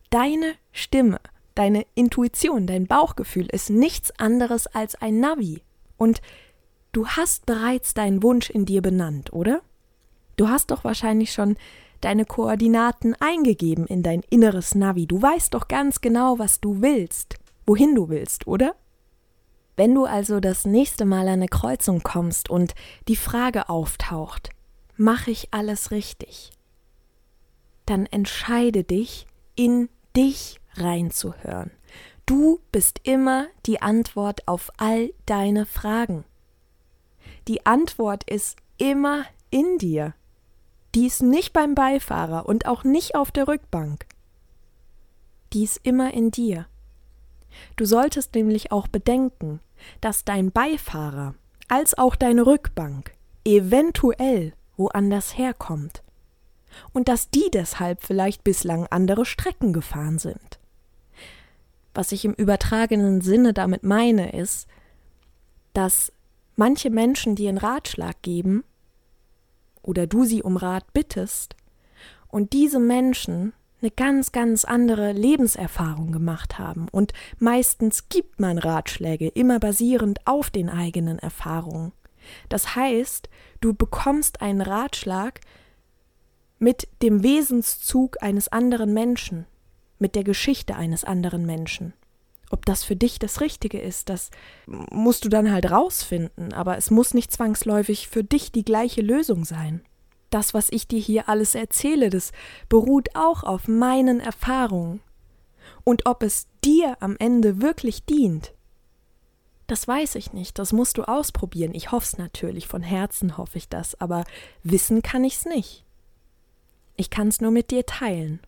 Deine 0.09 0.53
Stimme, 0.73 1.21
deine 1.55 1.85
Intuition, 1.95 2.67
dein 2.67 2.87
Bauchgefühl 2.87 3.47
ist 3.53 3.69
nichts 3.69 4.11
anderes 4.19 4.67
als 4.67 4.95
ein 4.95 5.21
Navi. 5.21 5.61
Und 5.95 6.21
Du 6.97 7.05
hast 7.05 7.45
bereits 7.45 7.93
deinen 7.93 8.23
Wunsch 8.23 8.49
in 8.49 8.65
dir 8.65 8.81
benannt, 8.81 9.31
oder? 9.31 9.61
Du 10.35 10.49
hast 10.49 10.71
doch 10.71 10.83
wahrscheinlich 10.83 11.31
schon 11.31 11.55
deine 12.01 12.25
Koordinaten 12.25 13.13
eingegeben 13.19 13.85
in 13.85 14.01
dein 14.01 14.23
inneres 14.31 14.73
Navi. 14.73 15.05
Du 15.05 15.21
weißt 15.21 15.53
doch 15.53 15.67
ganz 15.67 16.01
genau, 16.01 16.39
was 16.39 16.59
du 16.59 16.81
willst, 16.81 17.35
wohin 17.67 17.93
du 17.93 18.09
willst, 18.09 18.47
oder? 18.47 18.73
Wenn 19.75 19.93
du 19.93 20.05
also 20.05 20.39
das 20.39 20.65
nächste 20.65 21.05
Mal 21.05 21.27
an 21.27 21.33
eine 21.33 21.47
Kreuzung 21.47 22.01
kommst 22.01 22.49
und 22.49 22.73
die 23.07 23.15
Frage 23.15 23.69
auftaucht, 23.69 24.49
mache 24.95 25.29
ich 25.29 25.49
alles 25.53 25.91
richtig? 25.91 26.49
Dann 27.85 28.07
entscheide 28.07 28.83
dich, 28.83 29.27
in 29.53 29.89
dich 30.15 30.59
reinzuhören. 30.73 31.69
Du 32.25 32.59
bist 32.71 33.01
immer 33.03 33.45
die 33.67 33.83
Antwort 33.83 34.47
auf 34.47 34.71
all 34.77 35.13
deine 35.27 35.67
Fragen. 35.67 36.25
Die 37.47 37.65
Antwort 37.65 38.23
ist 38.29 38.57
immer 38.77 39.25
in 39.49 39.77
dir. 39.77 40.13
Die 40.95 41.07
ist 41.07 41.21
nicht 41.21 41.53
beim 41.53 41.75
Beifahrer 41.75 42.45
und 42.47 42.65
auch 42.65 42.83
nicht 42.83 43.15
auf 43.15 43.31
der 43.31 43.47
Rückbank. 43.47 44.05
Die 45.53 45.63
ist 45.63 45.79
immer 45.83 46.13
in 46.13 46.31
dir. 46.31 46.65
Du 47.75 47.85
solltest 47.85 48.35
nämlich 48.35 48.71
auch 48.71 48.87
bedenken, 48.87 49.61
dass 50.01 50.25
dein 50.25 50.51
Beifahrer 50.51 51.35
als 51.67 51.97
auch 51.97 52.15
deine 52.15 52.45
Rückbank 52.45 53.11
eventuell 53.45 54.53
woanders 54.75 55.37
herkommt 55.37 56.03
und 56.93 57.07
dass 57.07 57.29
die 57.29 57.49
deshalb 57.51 58.03
vielleicht 58.03 58.43
bislang 58.43 58.87
andere 58.87 59.25
Strecken 59.25 59.73
gefahren 59.73 60.19
sind. 60.19 60.59
Was 61.93 62.11
ich 62.11 62.25
im 62.25 62.33
übertragenen 62.33 63.21
Sinne 63.21 63.53
damit 63.53 63.83
meine, 63.83 64.33
ist, 64.33 64.67
dass 65.73 66.11
manche 66.57 66.89
Menschen 66.89 67.35
dir 67.35 67.49
einen 67.49 67.57
Ratschlag 67.57 68.21
geben 68.21 68.65
oder 69.81 70.05
du 70.05 70.25
sie 70.25 70.43
um 70.43 70.57
Rat 70.57 70.91
bittest 70.91 71.55
und 72.27 72.51
diese 72.51 72.79
Menschen 72.79 73.53
eine 73.81 73.91
ganz, 73.91 74.31
ganz 74.31 74.65
andere 74.65 75.11
Lebenserfahrung 75.11 76.11
gemacht 76.11 76.57
haben. 76.57 76.87
Und 76.91 77.13
meistens 77.37 78.09
gibt 78.09 78.39
man 78.39 78.57
Ratschläge 78.57 79.27
immer 79.29 79.59
basierend 79.59 80.19
auf 80.25 80.49
den 80.49 80.69
eigenen 80.69 81.19
Erfahrungen. 81.19 81.93
Das 82.49 82.75
heißt, 82.75 83.29
du 83.61 83.73
bekommst 83.73 84.41
einen 84.41 84.61
Ratschlag 84.61 85.39
mit 86.59 86.87
dem 87.03 87.21
Wesenszug 87.23 88.21
eines 88.21 88.47
anderen 88.47 88.93
Menschen, 88.93 89.45
mit 89.99 90.15
der 90.15 90.23
Geschichte 90.23 90.75
eines 90.75 91.03
anderen 91.03 91.45
Menschen. 91.45 91.93
Ob 92.49 92.65
das 92.65 92.83
für 92.83 92.95
dich 92.95 93.19
das 93.19 93.41
Richtige 93.41 93.79
ist, 93.79 94.09
das 94.09 94.29
musst 94.65 95.25
du 95.25 95.29
dann 95.29 95.51
halt 95.51 95.69
rausfinden, 95.69 96.53
aber 96.53 96.77
es 96.77 96.91
muss 96.91 97.13
nicht 97.13 97.31
zwangsläufig 97.31 98.07
für 98.07 98.23
dich 98.23 98.51
die 98.51 98.63
gleiche 98.63 99.01
Lösung 99.01 99.43
sein. 99.43 99.81
Das, 100.29 100.53
was 100.53 100.69
ich 100.71 100.87
dir 100.87 100.99
hier 100.99 101.29
alles 101.29 101.55
erzähle, 101.55 102.09
das 102.09 102.31
beruht 102.69 103.15
auch 103.15 103.43
auf 103.43 103.67
meinen 103.67 104.19
Erfahrungen. 104.19 105.01
Und 105.83 106.05
ob 106.05 106.23
es 106.23 106.47
dir 106.63 106.97
am 107.01 107.15
Ende 107.17 107.61
wirklich 107.61 108.05
dient, 108.05 108.53
das 109.67 109.85
weiß 109.87 110.15
ich 110.15 110.31
nicht, 110.31 110.59
das 110.59 110.71
musst 110.71 110.97
du 110.97 111.03
ausprobieren. 111.03 111.73
Ich 111.73 111.91
hoffe 111.91 112.05
es 112.05 112.17
natürlich, 112.17 112.67
von 112.67 112.81
Herzen 112.81 113.37
hoffe 113.37 113.57
ich 113.57 113.67
das, 113.67 113.99
aber 113.99 114.23
wissen 114.63 115.01
kann 115.01 115.25
ich's 115.25 115.45
nicht. 115.45 115.83
Ich 116.95 117.09
kann 117.09 117.27
es 117.27 117.41
nur 117.41 117.51
mit 117.51 117.71
dir 117.71 117.85
teilen. 117.85 118.39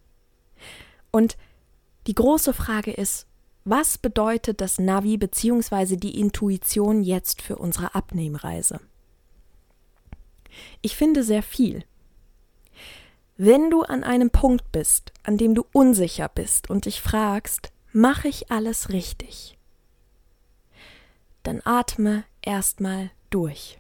Und 1.11 1.37
die 2.07 2.15
große 2.15 2.53
Frage 2.53 2.91
ist, 2.91 3.27
was 3.69 3.99
bedeutet 3.99 4.61
das 4.61 4.79
Navi 4.79 5.17
bzw. 5.17 5.95
die 5.95 6.19
Intuition 6.19 7.03
jetzt 7.03 7.41
für 7.41 7.57
unsere 7.57 7.93
Abnehmreise? 7.93 8.79
Ich 10.81 10.95
finde 10.95 11.23
sehr 11.23 11.43
viel. 11.43 11.83
Wenn 13.37 13.69
du 13.69 13.83
an 13.83 14.03
einem 14.03 14.31
Punkt 14.31 14.71
bist, 14.71 15.13
an 15.23 15.37
dem 15.37 15.53
du 15.53 15.65
unsicher 15.71 16.27
bist 16.27 16.69
und 16.69 16.85
dich 16.85 16.99
fragst, 16.99 17.71
mache 17.93 18.27
ich 18.27 18.51
alles 18.51 18.89
richtig? 18.89 19.57
Dann 21.43 21.61
atme 21.63 22.23
erstmal 22.41 23.11
durch. 23.29 23.79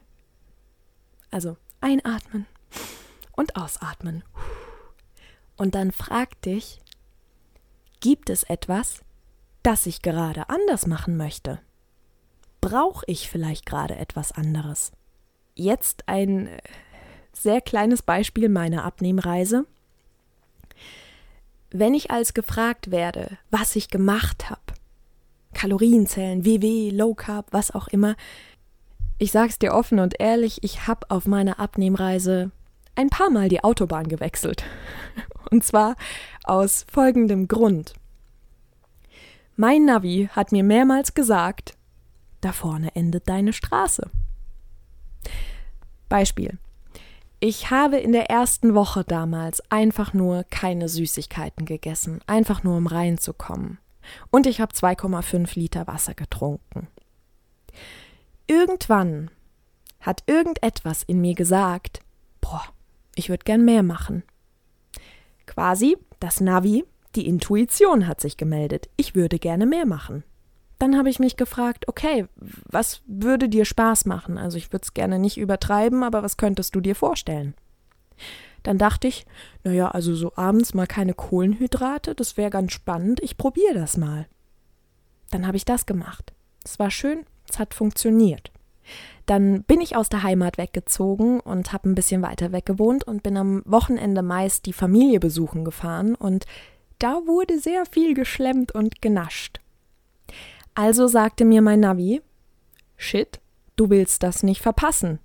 Also 1.31 1.57
einatmen 1.81 2.45
und 3.31 3.55
ausatmen. 3.55 4.23
Und 5.57 5.75
dann 5.75 5.91
frag 5.91 6.41
dich, 6.43 6.79
gibt 7.99 8.29
es 8.29 8.43
etwas, 8.43 9.01
das 9.69 9.85
ich 9.85 10.01
gerade 10.01 10.49
anders 10.49 10.87
machen 10.87 11.15
möchte? 11.15 11.59
Brauche 12.59 13.03
ich 13.05 13.29
vielleicht 13.29 13.67
gerade 13.67 13.97
etwas 13.97 14.31
anderes? 14.31 14.91
Jetzt 15.53 16.05
ein 16.07 16.47
äh, 16.47 16.57
sehr 17.33 17.61
kleines 17.61 18.01
Beispiel 18.01 18.49
meiner 18.49 18.83
Abnehmreise. 18.83 19.67
Wenn 21.69 21.93
ich 21.93 22.09
als 22.09 22.33
gefragt 22.33 22.89
werde, 22.89 23.37
was 23.51 23.75
ich 23.75 23.89
gemacht 23.89 24.49
habe, 24.49 24.59
Kalorienzellen, 25.53 26.45
WW, 26.45 26.89
Low 26.89 27.13
Carb, 27.13 27.45
was 27.51 27.69
auch 27.69 27.89
immer, 27.89 28.15
ich 29.19 29.31
sag's 29.31 29.59
dir 29.59 29.75
offen 29.75 29.99
und 29.99 30.19
ehrlich, 30.19 30.63
ich 30.63 30.87
habe 30.87 31.11
auf 31.11 31.27
meiner 31.27 31.59
Abnehmreise 31.59 32.49
ein 32.95 33.11
paar 33.11 33.29
Mal 33.29 33.49
die 33.49 33.63
Autobahn 33.63 34.07
gewechselt. 34.07 34.63
Und 35.51 35.63
zwar 35.63 35.95
aus 36.43 36.85
folgendem 36.91 37.47
Grund. 37.47 37.93
Mein 39.61 39.83
Navi 39.83 40.29
hat 40.31 40.53
mir 40.53 40.63
mehrmals 40.63 41.15
gesagt, 41.15 41.75
da 42.39 42.53
vorne 42.53 42.95
endet 42.95 43.27
deine 43.27 43.51
Straße. 43.51 44.09
Beispiel. 46.07 46.57
Ich 47.41 47.69
habe 47.69 47.97
in 47.97 48.13
der 48.13 48.29
ersten 48.29 48.73
Woche 48.73 49.03
damals 49.03 49.59
einfach 49.69 50.13
nur 50.13 50.45
keine 50.45 50.87
Süßigkeiten 50.87 51.65
gegessen, 51.65 52.21
einfach 52.25 52.63
nur 52.63 52.77
um 52.77 52.87
reinzukommen. 52.87 53.79
Und 54.31 54.47
ich 54.47 54.61
habe 54.61 54.71
2,5 54.71 55.59
Liter 55.59 55.87
Wasser 55.87 56.13
getrunken. 56.13 56.87
Irgendwann 58.47 59.29
hat 59.99 60.23
irgendetwas 60.25 61.03
in 61.03 61.19
mir 61.19 61.35
gesagt, 61.35 61.99
boah, 62.39 62.63
ich 63.13 63.27
würde 63.27 63.43
gern 63.43 63.65
mehr 63.65 63.83
machen. 63.83 64.23
Quasi 65.47 65.97
das 66.21 66.39
Navi 66.39 66.85
die 67.15 67.27
Intuition 67.27 68.07
hat 68.07 68.21
sich 68.21 68.37
gemeldet. 68.37 68.89
Ich 68.97 69.15
würde 69.15 69.39
gerne 69.39 69.65
mehr 69.65 69.85
machen. 69.85 70.23
Dann 70.77 70.97
habe 70.97 71.09
ich 71.09 71.19
mich 71.19 71.35
gefragt, 71.35 71.87
okay, 71.87 72.27
was 72.37 73.01
würde 73.05 73.49
dir 73.49 73.65
Spaß 73.65 74.05
machen? 74.05 74.37
Also 74.37 74.57
ich 74.57 74.71
würde 74.71 74.83
es 74.83 74.93
gerne 74.93 75.19
nicht 75.19 75.37
übertreiben, 75.37 76.03
aber 76.03 76.23
was 76.23 76.37
könntest 76.37 76.73
du 76.73 76.79
dir 76.79 76.95
vorstellen? 76.95 77.53
Dann 78.63 78.77
dachte 78.77 79.07
ich, 79.07 79.25
naja, 79.63 79.89
also 79.89 80.15
so 80.15 80.33
abends 80.35 80.73
mal 80.73 80.87
keine 80.87 81.13
Kohlenhydrate, 81.13 82.15
das 82.15 82.37
wäre 82.37 82.49
ganz 82.49 82.71
spannend, 82.71 83.19
ich 83.21 83.37
probiere 83.37 83.73
das 83.73 83.97
mal. 83.97 84.27
Dann 85.31 85.47
habe 85.47 85.57
ich 85.57 85.65
das 85.65 85.85
gemacht. 85.85 86.33
Es 86.63 86.79
war 86.79 86.91
schön, 86.91 87.25
es 87.49 87.59
hat 87.59 87.73
funktioniert. 87.73 88.51
Dann 89.25 89.63
bin 89.63 89.81
ich 89.81 89.95
aus 89.95 90.09
der 90.09 90.23
Heimat 90.23 90.57
weggezogen 90.57 91.39
und 91.39 91.71
habe 91.71 91.89
ein 91.89 91.95
bisschen 91.95 92.21
weiter 92.21 92.51
weg 92.51 92.65
gewohnt 92.65 93.03
und 93.03 93.21
bin 93.21 93.37
am 93.37 93.61
Wochenende 93.65 94.21
meist 94.21 94.65
die 94.65 94.73
Familie 94.73 95.19
besuchen 95.19 95.63
gefahren 95.63 96.15
und 96.15 96.45
da 96.99 97.21
wurde 97.25 97.59
sehr 97.59 97.85
viel 97.85 98.13
geschlemmt 98.13 98.73
und 98.73 99.01
genascht. 99.01 99.59
Also 100.75 101.07
sagte 101.07 101.45
mir 101.45 101.61
mein 101.61 101.79
Navi, 101.79 102.21
Shit, 102.97 103.39
du 103.75 103.89
willst 103.89 104.23
das 104.23 104.43
nicht 104.43 104.61
verpassen. 104.61 105.19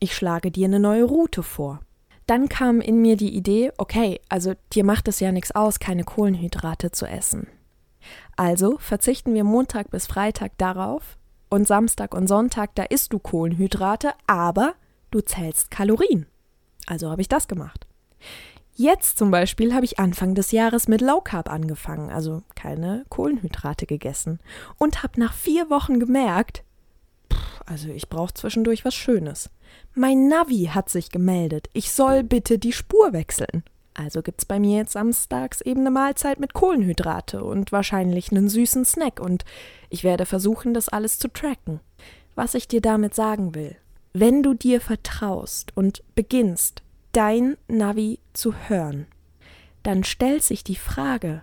Ich 0.00 0.14
schlage 0.14 0.50
dir 0.50 0.66
eine 0.66 0.80
neue 0.80 1.04
Route 1.04 1.42
vor. 1.42 1.80
Dann 2.26 2.48
kam 2.48 2.80
in 2.80 3.00
mir 3.02 3.16
die 3.16 3.34
Idee, 3.34 3.72
okay, 3.76 4.20
also 4.28 4.54
dir 4.72 4.84
macht 4.84 5.08
es 5.08 5.20
ja 5.20 5.32
nichts 5.32 5.52
aus, 5.52 5.78
keine 5.78 6.04
Kohlenhydrate 6.04 6.90
zu 6.90 7.06
essen. 7.06 7.46
Also 8.36 8.78
verzichten 8.78 9.34
wir 9.34 9.44
Montag 9.44 9.90
bis 9.90 10.06
Freitag 10.06 10.56
darauf 10.58 11.18
und 11.50 11.66
Samstag 11.66 12.14
und 12.14 12.28
Sonntag, 12.28 12.74
da 12.74 12.84
isst 12.84 13.12
du 13.12 13.18
Kohlenhydrate, 13.18 14.12
aber 14.26 14.74
du 15.10 15.20
zählst 15.20 15.70
Kalorien. 15.70 16.26
Also 16.86 17.10
habe 17.10 17.20
ich 17.20 17.28
das 17.28 17.48
gemacht. 17.48 17.86
Jetzt 18.80 19.18
zum 19.18 19.30
Beispiel 19.30 19.74
habe 19.74 19.84
ich 19.84 19.98
Anfang 19.98 20.34
des 20.34 20.52
Jahres 20.52 20.88
mit 20.88 21.02
Low 21.02 21.20
Carb 21.20 21.50
angefangen, 21.50 22.08
also 22.08 22.42
keine 22.54 23.04
Kohlenhydrate 23.10 23.84
gegessen 23.84 24.38
und 24.78 25.02
habe 25.02 25.20
nach 25.20 25.34
vier 25.34 25.68
Wochen 25.68 26.00
gemerkt, 26.00 26.64
Also 27.66 27.90
ich 27.90 28.08
brauche 28.08 28.32
zwischendurch 28.32 28.86
was 28.86 28.94
Schönes. 28.94 29.50
Mein 29.94 30.28
Navi 30.28 30.70
hat 30.72 30.88
sich 30.88 31.10
gemeldet. 31.10 31.68
Ich 31.74 31.92
soll 31.92 32.22
bitte 32.22 32.58
die 32.58 32.72
Spur 32.72 33.12
wechseln. 33.12 33.64
Also 33.92 34.22
gibt's 34.22 34.46
bei 34.46 34.58
mir 34.58 34.78
jetzt 34.78 34.92
samstags 34.92 35.60
eben 35.60 35.80
eine 35.80 35.90
Mahlzeit 35.90 36.40
mit 36.40 36.54
Kohlenhydrate 36.54 37.44
und 37.44 37.72
wahrscheinlich 37.72 38.30
einen 38.30 38.48
süßen 38.48 38.86
Snack 38.86 39.20
und 39.20 39.44
ich 39.90 40.04
werde 40.04 40.24
versuchen, 40.24 40.72
das 40.72 40.88
alles 40.88 41.18
zu 41.18 41.28
tracken. 41.28 41.80
Was 42.34 42.54
ich 42.54 42.66
dir 42.66 42.80
damit 42.80 43.14
sagen 43.14 43.54
will, 43.54 43.76
wenn 44.14 44.42
du 44.42 44.54
dir 44.54 44.80
vertraust 44.80 45.76
und 45.76 46.02
beginnst, 46.14 46.82
dein 47.12 47.56
Navi 47.68 48.20
zu 48.32 48.54
hören, 48.54 49.06
dann 49.82 50.04
stellt 50.04 50.42
sich 50.42 50.64
die 50.64 50.76
Frage, 50.76 51.42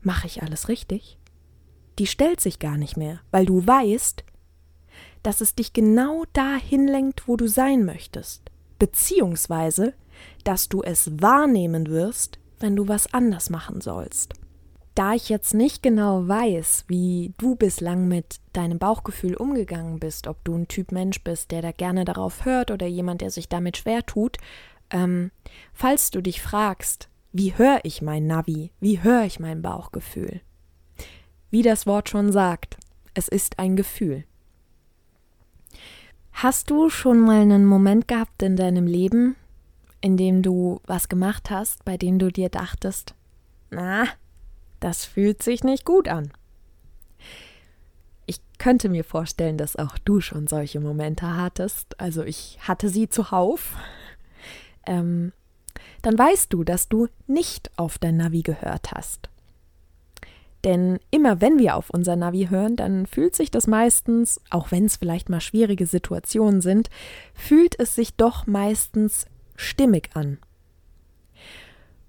mache 0.00 0.26
ich 0.26 0.42
alles 0.42 0.68
richtig? 0.68 1.18
Die 1.98 2.06
stellt 2.06 2.40
sich 2.40 2.58
gar 2.58 2.76
nicht 2.76 2.96
mehr, 2.96 3.20
weil 3.30 3.46
du 3.46 3.66
weißt, 3.66 4.24
dass 5.22 5.40
es 5.40 5.54
dich 5.54 5.72
genau 5.72 6.24
dahin 6.32 6.86
lenkt, 6.86 7.26
wo 7.26 7.36
du 7.36 7.48
sein 7.48 7.84
möchtest, 7.84 8.50
beziehungsweise, 8.78 9.94
dass 10.44 10.68
du 10.68 10.82
es 10.82 11.20
wahrnehmen 11.20 11.88
wirst, 11.88 12.38
wenn 12.58 12.76
du 12.76 12.88
was 12.88 13.12
anders 13.12 13.50
machen 13.50 13.80
sollst. 13.80 14.34
Da 14.96 15.12
ich 15.12 15.28
jetzt 15.28 15.52
nicht 15.52 15.82
genau 15.82 16.26
weiß, 16.26 16.86
wie 16.88 17.34
du 17.36 17.54
bislang 17.54 18.08
mit 18.08 18.40
deinem 18.54 18.78
Bauchgefühl 18.78 19.34
umgegangen 19.34 20.00
bist, 20.00 20.26
ob 20.26 20.42
du 20.42 20.56
ein 20.56 20.68
Typ 20.68 20.90
Mensch 20.90 21.22
bist, 21.22 21.50
der 21.50 21.60
da 21.60 21.70
gerne 21.70 22.06
darauf 22.06 22.46
hört 22.46 22.70
oder 22.70 22.86
jemand, 22.86 23.20
der 23.20 23.30
sich 23.30 23.50
damit 23.50 23.76
schwer 23.76 24.06
tut, 24.06 24.38
ähm, 24.88 25.32
falls 25.74 26.10
du 26.10 26.22
dich 26.22 26.40
fragst, 26.40 27.10
wie 27.30 27.58
höre 27.58 27.80
ich 27.82 28.00
mein 28.00 28.26
Navi, 28.26 28.70
wie 28.80 29.02
höre 29.02 29.24
ich 29.24 29.38
mein 29.38 29.60
Bauchgefühl? 29.60 30.40
Wie 31.50 31.60
das 31.60 31.86
Wort 31.86 32.08
schon 32.08 32.32
sagt, 32.32 32.78
es 33.12 33.28
ist 33.28 33.58
ein 33.58 33.76
Gefühl. 33.76 34.24
Hast 36.32 36.70
du 36.70 36.88
schon 36.88 37.20
mal 37.20 37.42
einen 37.42 37.66
Moment 37.66 38.08
gehabt 38.08 38.42
in 38.42 38.56
deinem 38.56 38.86
Leben, 38.86 39.36
in 40.00 40.16
dem 40.16 40.40
du 40.40 40.80
was 40.86 41.10
gemacht 41.10 41.50
hast, 41.50 41.84
bei 41.84 41.98
dem 41.98 42.18
du 42.18 42.32
dir 42.32 42.48
dachtest, 42.48 43.14
na, 43.68 44.06
das 44.80 45.04
fühlt 45.04 45.42
sich 45.42 45.64
nicht 45.64 45.84
gut 45.84 46.08
an. 46.08 46.32
Ich 48.26 48.40
könnte 48.58 48.88
mir 48.88 49.04
vorstellen, 49.04 49.56
dass 49.56 49.76
auch 49.76 49.98
du 49.98 50.20
schon 50.20 50.46
solche 50.46 50.80
Momente 50.80 51.36
hattest. 51.36 52.00
Also 52.00 52.24
ich 52.24 52.58
hatte 52.62 52.88
sie 52.88 53.08
zuhauf. 53.08 53.74
Ähm, 54.86 55.32
dann 56.02 56.18
weißt 56.18 56.52
du, 56.52 56.64
dass 56.64 56.88
du 56.88 57.08
nicht 57.26 57.70
auf 57.76 57.98
dein 57.98 58.16
Navi 58.16 58.42
gehört 58.42 58.92
hast. 58.92 59.28
Denn 60.64 60.98
immer 61.10 61.40
wenn 61.40 61.58
wir 61.58 61.76
auf 61.76 61.90
unser 61.90 62.16
Navi 62.16 62.48
hören, 62.50 62.74
dann 62.74 63.06
fühlt 63.06 63.36
sich 63.36 63.50
das 63.50 63.66
meistens, 63.66 64.40
auch 64.50 64.72
wenn 64.72 64.86
es 64.86 64.96
vielleicht 64.96 65.28
mal 65.28 65.40
schwierige 65.40 65.86
Situationen 65.86 66.60
sind, 66.60 66.90
fühlt 67.34 67.78
es 67.78 67.94
sich 67.94 68.14
doch 68.16 68.46
meistens 68.48 69.26
stimmig 69.54 70.10
an. 70.14 70.38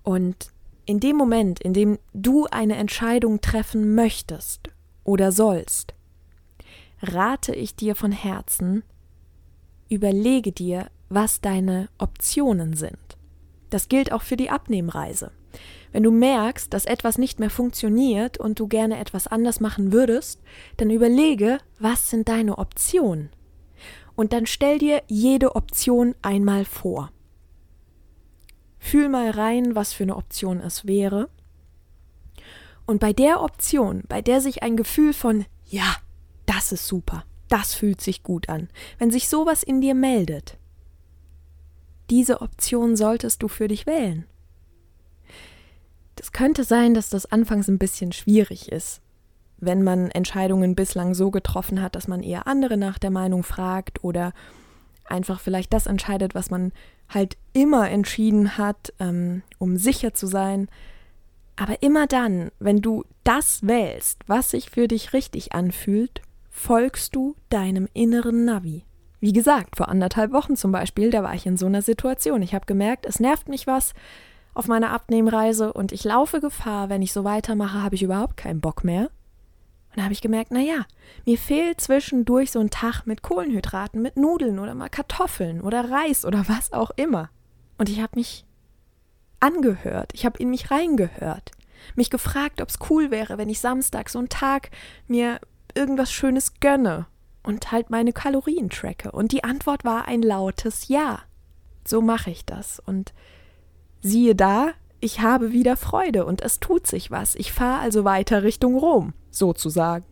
Und 0.01 0.51
in 0.88 1.01
dem 1.01 1.17
Moment, 1.17 1.60
in 1.60 1.74
dem 1.74 2.00
du 2.13 2.48
eine 2.50 2.77
Entscheidung 2.77 3.41
treffen 3.41 3.94
möchtest 3.94 4.70
oder 5.03 5.32
sollst, 5.32 5.94
rate 7.01 7.53
ich 7.53 7.75
dir 7.75 7.94
von 7.94 8.13
Herzen, 8.13 8.84
überlege 9.89 10.53
dir, 10.53 10.89
was 11.10 11.41
deine 11.41 11.89
Optionen 11.98 12.74
sind. 12.74 13.17
Das 13.70 13.89
gilt 13.89 14.13
auch 14.13 14.22
für 14.22 14.38
die 14.38 14.50
Abnehmreise. 14.50 15.32
Wenn 15.91 16.03
du 16.03 16.12
merkst, 16.12 16.74
dass 16.74 16.86
etwas 16.86 17.17
nicht 17.17 17.39
mehr 17.39 17.50
funktioniert 17.50 18.38
und 18.38 18.60
du 18.60 18.67
gerne 18.67 18.98
etwas 18.98 19.27
anders 19.27 19.60
machen 19.60 19.91
würdest, 19.91 20.41
dann 20.77 20.89
überlege, 20.89 21.60
was 21.79 22.10
sind 22.10 22.29
deine 22.29 22.58
Optionen. 22.58 23.29
Und 24.15 24.32
dann 24.32 24.46
stell 24.46 24.79
dir 24.79 25.03
jede 25.08 25.56
Option 25.56 26.15
einmal 26.22 26.63
vor. 26.63 27.12
Fühl 28.88 29.10
mal 29.10 29.32
rein, 29.32 29.75
was 29.75 29.91
für 29.91 30.03
eine 30.03 30.15
Option 30.15 30.61
es 30.61 30.88
wäre. 30.88 31.27
Und 32.85 33.01
bei 33.01 33.11
der 33.11 33.42
Option, 33.42 34.03
bei 34.07 34.22
der 34.22 34.40
sich 34.40 34.64
ein 34.64 34.77
Gefühl 34.77 35.11
von 35.11 35.46
ja, 35.66 35.98
das 36.46 36.72
ist 36.72 36.88
super, 36.88 37.25
das 37.50 37.74
fühlt 37.74 38.00
sich 38.00 38.24
gut 38.24 38.48
an, 38.48 38.70
wenn 38.98 39.11
sich 39.11 39.27
sowas 39.27 39.61
in 39.61 39.81
dir 39.81 39.94
meldet, 39.94 40.57
diese 42.09 42.40
Option 42.40 42.96
solltest 42.96 43.44
du 43.44 43.50
für 43.50 43.68
dich 43.68 43.88
wählen. 43.88 44.25
Das 46.16 46.31
könnte 46.31 46.64
sein, 46.64 46.94
dass 46.94 47.09
das 47.09 47.25
anfangs 47.25 47.68
ein 47.68 47.79
bisschen 47.79 48.14
schwierig 48.14 48.72
ist, 48.72 49.01
wenn 49.57 49.83
man 49.83 50.11
Entscheidungen 50.11 50.75
bislang 50.75 51.14
so 51.14 51.29
getroffen 51.29 51.81
hat, 51.81 51.96
dass 51.96 52.07
man 52.07 52.24
eher 52.24 52.48
andere 52.48 52.77
nach 52.77 53.00
der 53.00 53.11
Meinung 53.11 53.44
fragt 53.44 54.01
oder 54.05 54.31
einfach 55.09 55.39
vielleicht 55.39 55.74
das 55.74 55.87
entscheidet, 55.87 56.35
was 56.35 56.50
man 56.50 56.72
halt 57.09 57.37
immer 57.53 57.89
entschieden 57.89 58.57
hat, 58.57 58.93
ähm, 59.00 59.43
um 59.57 59.77
sicher 59.77 60.13
zu 60.13 60.27
sein. 60.27 60.67
Aber 61.55 61.81
immer 61.81 62.07
dann, 62.07 62.51
wenn 62.59 62.81
du 62.81 63.03
das 63.24 63.65
wählst, 63.65 64.22
was 64.27 64.51
sich 64.51 64.70
für 64.70 64.87
dich 64.87 65.13
richtig 65.13 65.53
anfühlt, 65.53 66.22
folgst 66.50 67.15
du 67.15 67.35
deinem 67.50 67.87
inneren 67.93 68.46
Navi. 68.46 68.83
Wie 69.20 69.33
gesagt, 69.33 69.77
vor 69.77 69.89
anderthalb 69.89 70.31
Wochen 70.31 70.55
zum 70.55 70.72
Beispiel, 70.72 71.09
da 71.09 71.24
war 71.24 71.33
ich 71.33 71.46
in 71.46 71.57
so 71.57 71.65
einer 71.65 71.81
Situation. 71.81 72.41
Ich 72.41 72.53
habe 72.53 72.65
gemerkt, 72.65 73.05
es 73.05 73.20
nervt 73.20 73.50
mich 73.50 73.65
was 73.65 73.93
auf 74.53 74.67
meiner 74.67 74.91
Abnehmreise 74.91 75.74
und 75.74 75.91
ich 75.91 76.03
laufe 76.03 76.39
Gefahr, 76.39 76.89
wenn 76.89 77.01
ich 77.01 77.13
so 77.13 77.24
weitermache, 77.24 77.81
habe 77.83 77.96
ich 77.96 78.03
überhaupt 78.03 78.37
keinen 78.37 78.61
Bock 78.61 78.83
mehr. 78.83 79.09
Und 79.98 80.01
da 80.01 80.03
habe 80.03 80.14
ich 80.14 80.22
gemerkt, 80.22 80.51
naja, 80.51 80.86
mir 81.25 81.40
fehlt 81.40 81.81
zwischendurch 81.81 82.51
so 82.51 82.60
ein 82.60 82.70
Tag 82.70 83.07
mit 83.07 83.24
Kohlenhydraten, 83.24 84.00
mit 84.00 84.16
Nudeln 84.16 84.60
oder 84.60 84.75
mal 84.75 84.90
Kartoffeln 84.90 85.60
oder 85.60 85.90
Reis 85.90 86.24
oder 86.24 86.48
was 86.48 86.72
auch 86.72 86.92
immer. 86.98 87.31
Und 87.79 87.90
ich 87.90 88.00
habe 88.00 88.12
mich 88.14 88.46
angehört, 89.40 90.12
ich 90.14 90.24
habe 90.24 90.38
in 90.38 90.51
mich 90.51 90.70
reingehört, 90.70 91.50
mich 91.96 92.12
gefragt, 92.12 92.62
ob 92.62 92.70
es 92.70 92.77
cool 92.92 93.10
wäre, 93.10 93.40
wenn 93.40 93.50
ich 93.50 93.60
Samstag 93.60 94.12
so 94.12 94.20
einen 94.20 94.29
Tag 94.29 94.70
mir 95.07 95.40
irgendwas 95.74 96.12
Schönes 96.12 96.60
gönne 96.60 97.07
und 97.42 97.72
halt 97.72 97.90
meine 97.90 98.14
Kalorien 98.14 98.70
tracke. 98.70 99.12
Und 99.12 99.31
die 99.31 99.44
Antwort 99.44 99.83
war 99.83 100.07
ein 100.07 100.22
lautes 100.22 100.90
Ja. 100.90 101.22
So 101.88 102.03
mache 102.03 102.29
ich 102.29 102.46
das. 102.46 102.79
Und 102.86 103.14
siehe 104.01 104.36
da, 104.36 104.74
ich 105.00 105.22
habe 105.22 105.51
wieder 105.51 105.77
Freude 105.77 106.25
und 106.25 106.42
es 106.42 106.60
tut 106.60 106.88
sich 106.88 107.12
was. 107.12 107.36
Ich 107.36 107.51
fahre 107.51 107.81
also 107.81 108.03
weiter 108.03 108.44
Richtung 108.44 108.75
Rom, 108.75 109.14
sozusagen. 109.29 110.05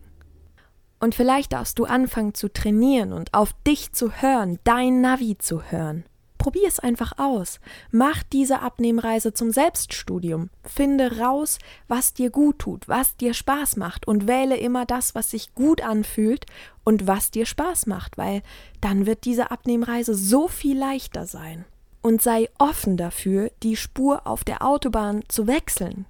Und 1.00 1.14
vielleicht 1.14 1.52
darfst 1.52 1.78
du 1.78 1.84
anfangen 1.84 2.34
zu 2.34 2.52
trainieren 2.52 3.12
und 3.12 3.34
auf 3.34 3.52
dich 3.66 3.92
zu 3.92 4.12
hören, 4.12 4.58
dein 4.64 5.00
Navi 5.00 5.36
zu 5.38 5.62
hören. 5.70 6.04
Probier 6.38 6.68
es 6.68 6.78
einfach 6.78 7.14
aus. 7.18 7.60
Mach 7.90 8.22
diese 8.22 8.60
Abnehmreise 8.60 9.34
zum 9.34 9.50
Selbststudium. 9.50 10.50
Finde 10.62 11.18
raus, 11.18 11.58
was 11.88 12.14
dir 12.14 12.30
gut 12.30 12.60
tut, 12.60 12.88
was 12.88 13.16
dir 13.16 13.34
Spaß 13.34 13.76
macht 13.76 14.06
und 14.06 14.28
wähle 14.28 14.56
immer 14.56 14.86
das, 14.86 15.14
was 15.14 15.30
sich 15.30 15.54
gut 15.54 15.82
anfühlt 15.82 16.46
und 16.84 17.06
was 17.06 17.30
dir 17.30 17.46
Spaß 17.46 17.86
macht, 17.86 18.16
weil 18.16 18.42
dann 18.80 19.06
wird 19.06 19.24
diese 19.24 19.50
Abnehmreise 19.50 20.14
so 20.14 20.46
viel 20.46 20.78
leichter 20.78 21.26
sein. 21.26 21.64
Und 22.06 22.22
sei 22.22 22.48
offen 22.58 22.96
dafür, 22.96 23.50
die 23.64 23.74
Spur 23.74 24.28
auf 24.28 24.44
der 24.44 24.64
Autobahn 24.64 25.24
zu 25.26 25.48
wechseln. 25.48 26.06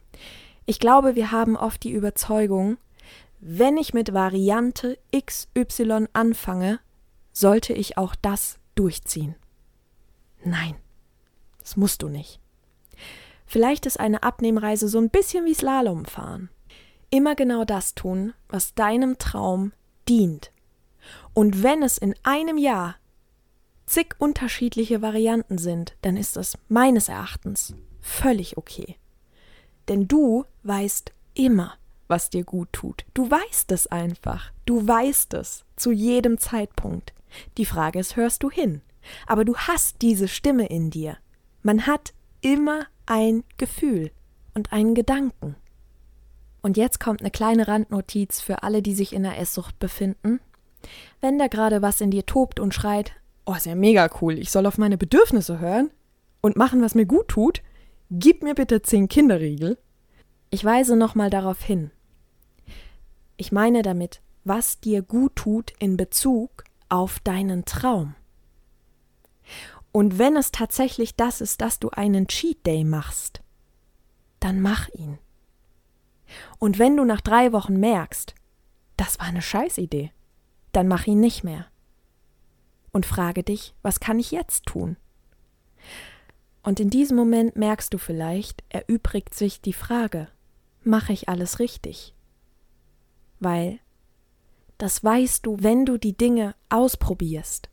Ich 0.66 0.78
glaube, 0.78 1.14
wir 1.14 1.32
haben 1.32 1.56
oft 1.56 1.82
die 1.84 1.90
Überzeugung, 1.90 2.76
wenn 3.40 3.78
ich 3.78 3.94
mit 3.94 4.12
Variante 4.12 4.98
XY 5.18 6.08
anfange, 6.12 6.80
sollte 7.32 7.72
ich 7.72 7.96
auch 7.96 8.14
das 8.14 8.58
durchziehen. 8.74 9.36
Nein, 10.44 10.74
das 11.60 11.78
musst 11.78 12.02
du 12.02 12.10
nicht. 12.10 12.40
Vielleicht 13.46 13.86
ist 13.86 13.98
eine 13.98 14.22
Abnehmreise 14.22 14.88
so 14.88 14.98
ein 14.98 15.08
bisschen 15.08 15.46
wie 15.46 15.54
Slalom 15.54 16.04
fahren. 16.04 16.50
Immer 17.08 17.34
genau 17.34 17.64
das 17.64 17.94
tun, 17.94 18.34
was 18.50 18.74
deinem 18.74 19.16
Traum 19.16 19.72
dient. 20.10 20.52
Und 21.32 21.62
wenn 21.62 21.82
es 21.82 21.96
in 21.96 22.14
einem 22.22 22.58
Jahr 22.58 22.96
zig 23.86 24.14
unterschiedliche 24.18 25.02
Varianten 25.02 25.58
sind, 25.58 25.96
dann 26.02 26.16
ist 26.16 26.36
das 26.36 26.58
meines 26.68 27.08
Erachtens 27.08 27.74
völlig 28.00 28.56
okay. 28.56 28.96
Denn 29.88 30.08
du 30.08 30.44
weißt 30.64 31.12
immer, 31.34 31.74
was 32.08 32.30
dir 32.30 32.44
gut 32.44 32.72
tut. 32.72 33.04
Du 33.14 33.30
weißt 33.30 33.72
es 33.72 33.86
einfach. 33.86 34.52
Du 34.64 34.86
weißt 34.86 35.34
es 35.34 35.64
zu 35.76 35.92
jedem 35.92 36.38
Zeitpunkt. 36.38 37.12
Die 37.56 37.66
Frage 37.66 37.98
ist, 37.98 38.16
hörst 38.16 38.42
du 38.42 38.50
hin? 38.50 38.82
aber 39.26 39.44
du 39.44 39.56
hast 39.56 40.02
diese 40.02 40.28
Stimme 40.28 40.66
in 40.66 40.90
dir. 40.90 41.16
Man 41.62 41.86
hat 41.86 42.12
immer 42.40 42.86
ein 43.06 43.44
Gefühl 43.56 44.10
und 44.54 44.72
einen 44.72 44.94
Gedanken. 44.94 45.56
Und 46.62 46.76
jetzt 46.76 46.98
kommt 46.98 47.20
eine 47.20 47.30
kleine 47.30 47.68
Randnotiz 47.68 48.40
für 48.40 48.62
alle, 48.62 48.82
die 48.82 48.94
sich 48.94 49.12
in 49.12 49.22
der 49.22 49.38
Esssucht 49.38 49.78
befinden. 49.78 50.40
Wenn 51.20 51.38
da 51.38 51.46
gerade 51.46 51.82
was 51.82 52.00
in 52.00 52.10
dir 52.10 52.26
tobt 52.26 52.60
und 52.60 52.74
schreit, 52.74 53.12
oh, 53.46 53.54
ist 53.54 53.66
ja 53.66 53.74
mega 53.74 54.10
cool, 54.20 54.38
ich 54.38 54.50
soll 54.50 54.66
auf 54.66 54.76
meine 54.76 54.98
Bedürfnisse 54.98 55.60
hören 55.60 55.90
und 56.40 56.56
machen, 56.56 56.82
was 56.82 56.94
mir 56.94 57.06
gut 57.06 57.28
tut, 57.28 57.62
gib 58.10 58.42
mir 58.42 58.54
bitte 58.54 58.82
zehn 58.82 59.08
Kinderriegel. 59.08 59.78
Ich 60.50 60.64
weise 60.64 60.96
nochmal 60.96 61.30
darauf 61.30 61.62
hin. 61.62 61.90
Ich 63.36 63.52
meine 63.52 63.82
damit, 63.82 64.20
was 64.44 64.80
dir 64.80 65.02
gut 65.02 65.36
tut 65.36 65.72
in 65.78 65.96
Bezug 65.96 66.64
auf 66.88 67.18
deinen 67.20 67.64
Traum. 67.64 68.14
Und 69.92 70.18
wenn 70.18 70.36
es 70.36 70.50
tatsächlich 70.50 71.16
das 71.16 71.40
ist, 71.40 71.60
dass 71.60 71.78
du 71.78 71.90
einen 71.90 72.28
Cheat 72.28 72.66
Day 72.66 72.84
machst, 72.84 73.42
dann 74.40 74.60
mach 74.60 74.88
ihn. 74.90 75.18
Und 76.58 76.78
wenn 76.78 76.96
du 76.96 77.04
nach 77.04 77.20
drei 77.20 77.52
Wochen 77.52 77.78
merkst, 77.78 78.34
das 78.96 79.18
war 79.18 79.26
eine 79.26 79.42
Scheißidee, 79.42 80.10
dann 80.72 80.88
mach 80.88 81.06
ihn 81.06 81.20
nicht 81.20 81.44
mehr. 81.44 81.66
Und 82.96 83.04
frage 83.04 83.42
dich, 83.42 83.74
was 83.82 84.00
kann 84.00 84.18
ich 84.18 84.30
jetzt 84.30 84.64
tun? 84.64 84.96
Und 86.62 86.80
in 86.80 86.88
diesem 86.88 87.14
Moment 87.14 87.54
merkst 87.54 87.92
du 87.92 87.98
vielleicht, 87.98 88.64
erübrigt 88.70 89.34
sich 89.34 89.60
die 89.60 89.74
Frage, 89.74 90.28
mache 90.82 91.12
ich 91.12 91.28
alles 91.28 91.58
richtig? 91.58 92.14
Weil 93.38 93.80
das 94.78 95.04
weißt 95.04 95.44
du, 95.44 95.58
wenn 95.60 95.84
du 95.84 95.98
die 95.98 96.16
Dinge 96.16 96.54
ausprobierst 96.70 97.68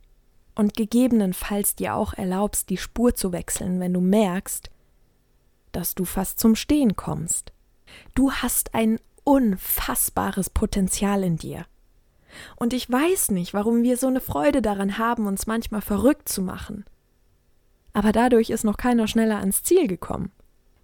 und 0.56 0.74
gegebenenfalls 0.74 1.78
dir 1.78 1.96
auch 1.96 2.14
erlaubst, 2.14 2.70
die 2.70 2.76
Spur 2.76 3.16
zu 3.16 3.32
wechseln, 3.32 3.80
wenn 3.80 3.94
du 3.94 4.02
merkst, 4.02 4.72
dass 5.72 5.96
du 5.96 6.04
fast 6.04 6.42
zum 6.42 6.58
Stehen 6.58 6.98
kommst. 6.98 7.54
Du 8.14 8.34
hast 8.34 8.76
ein 8.76 9.00
unfassbares 9.24 10.50
Potenzial 10.50 11.24
in 11.24 11.38
dir. 11.38 11.66
Und 12.56 12.74
ich 12.74 12.90
weiß 12.92 13.32
nicht, 13.32 13.54
warum 13.54 13.84
wir 13.84 13.98
so 13.98 14.08
eine 14.08 14.22
Freude 14.22 14.62
daran 14.62 14.98
haben, 14.98 15.28
uns 15.28 15.48
manchmal 15.48 15.82
verrückt 15.82 16.30
zu 16.30 16.42
machen. 16.42 16.86
Aber 17.94 18.12
dadurch 18.12 18.50
ist 18.50 18.64
noch 18.64 18.78
keiner 18.78 19.08
schneller 19.08 19.40
ans 19.40 19.64
Ziel 19.64 19.88
gekommen. 19.88 20.32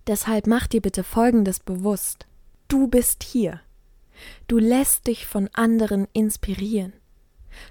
Deshalb 0.07 0.47
mach 0.47 0.67
dir 0.67 0.81
bitte 0.81 1.03
Folgendes 1.03 1.59
bewusst. 1.59 2.27
Du 2.67 2.88
bist 2.88 3.23
hier. 3.23 3.62
Du 4.47 4.57
lässt 4.57 5.07
dich 5.07 5.25
von 5.25 5.49
anderen 5.53 6.07
inspirieren. 6.13 6.93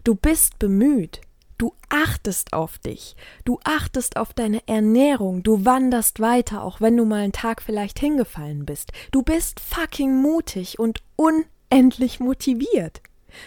Du 0.05 0.15
bist 0.15 0.59
bemüht. 0.59 1.21
Du 1.57 1.75
achtest 1.89 2.53
auf 2.53 2.79
dich. 2.79 3.17
Du 3.45 3.59
achtest 3.65 4.17
auf 4.17 4.33
deine 4.33 4.67
Ernährung. 4.69 5.43
Du 5.43 5.65
wanderst 5.65 6.21
weiter, 6.21 6.63
auch 6.63 6.81
wenn 6.81 6.97
du 6.97 7.05
mal 7.05 7.23
einen 7.23 7.33
Tag 7.33 7.63
vielleicht 7.63 7.99
hingefallen 7.99 8.65
bist. 8.65 8.93
Du 9.11 9.23
bist 9.23 9.59
fucking 9.59 10.23
mutig 10.23 10.79
und 10.79 11.03
unendlich 11.17 12.21
motiviert. 12.21 13.03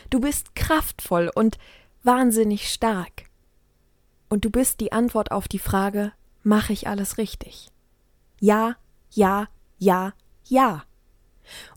Du 0.09 0.19
bist 0.19 0.55
kraftvoll 0.55 1.31
und 1.33 1.57
wahnsinnig 2.03 2.71
stark. 2.71 3.25
Und 4.29 4.45
du 4.45 4.49
bist 4.49 4.79
die 4.79 4.91
Antwort 4.91 5.31
auf 5.31 5.47
die 5.47 5.59
Frage, 5.59 6.13
mache 6.43 6.73
ich 6.73 6.87
alles 6.87 7.17
richtig? 7.17 7.69
Ja, 8.39 8.77
ja, 9.11 9.47
ja, 9.77 10.13
ja. 10.45 10.83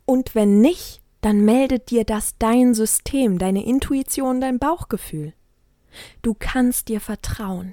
Und 0.05 0.35
wenn 0.35 0.61
nicht, 0.61 1.03
dann 1.21 1.45
meldet 1.45 1.91
dir 1.91 2.05
das 2.05 2.37
dein 2.39 2.75
System, 2.75 3.39
deine 3.39 3.65
Intuition, 3.65 4.41
dein 4.41 4.59
Bauchgefühl. 4.59 5.33
Du 6.23 6.35
kannst 6.39 6.89
dir 6.89 7.01
vertrauen. 7.01 7.73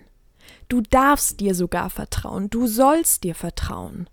Du 0.70 0.82
darfst 0.82 1.40
dir 1.40 1.54
sogar 1.54 1.90
vertrauen. 1.90 2.50
Du 2.50 2.66
sollst 2.66 3.24
dir 3.24 3.36
vertrauen. 3.36 4.10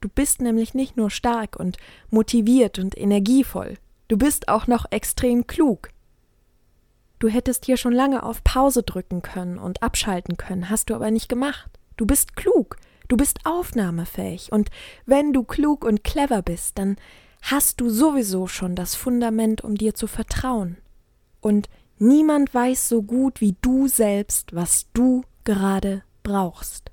Du 0.00 0.08
bist 0.08 0.40
nämlich 0.40 0.74
nicht 0.74 0.96
nur 0.96 1.10
stark 1.10 1.56
und 1.56 1.76
motiviert 2.10 2.78
und 2.78 2.96
energievoll, 2.96 3.76
du 4.08 4.16
bist 4.16 4.48
auch 4.48 4.66
noch 4.66 4.86
extrem 4.90 5.46
klug. 5.46 5.90
Du 7.18 7.28
hättest 7.28 7.64
hier 7.64 7.76
schon 7.76 7.92
lange 7.92 8.22
auf 8.22 8.44
Pause 8.44 8.82
drücken 8.82 9.22
können 9.22 9.58
und 9.58 9.82
abschalten 9.82 10.36
können, 10.36 10.68
hast 10.68 10.90
du 10.90 10.94
aber 10.94 11.10
nicht 11.10 11.28
gemacht. 11.28 11.70
Du 11.96 12.04
bist 12.06 12.36
klug, 12.36 12.76
du 13.08 13.16
bist 13.16 13.40
aufnahmefähig, 13.44 14.52
und 14.52 14.70
wenn 15.06 15.32
du 15.32 15.44
klug 15.44 15.84
und 15.84 16.04
clever 16.04 16.42
bist, 16.42 16.78
dann 16.78 16.96
hast 17.40 17.80
du 17.80 17.88
sowieso 17.88 18.46
schon 18.46 18.74
das 18.74 18.94
Fundament, 18.94 19.62
um 19.64 19.76
dir 19.76 19.94
zu 19.94 20.06
vertrauen. 20.06 20.76
Und 21.40 21.68
Niemand 21.98 22.52
weiß 22.52 22.90
so 22.90 23.02
gut 23.02 23.40
wie 23.40 23.56
du 23.62 23.88
selbst, 23.88 24.54
was 24.54 24.86
du 24.92 25.24
gerade 25.44 26.02
brauchst. 26.22 26.90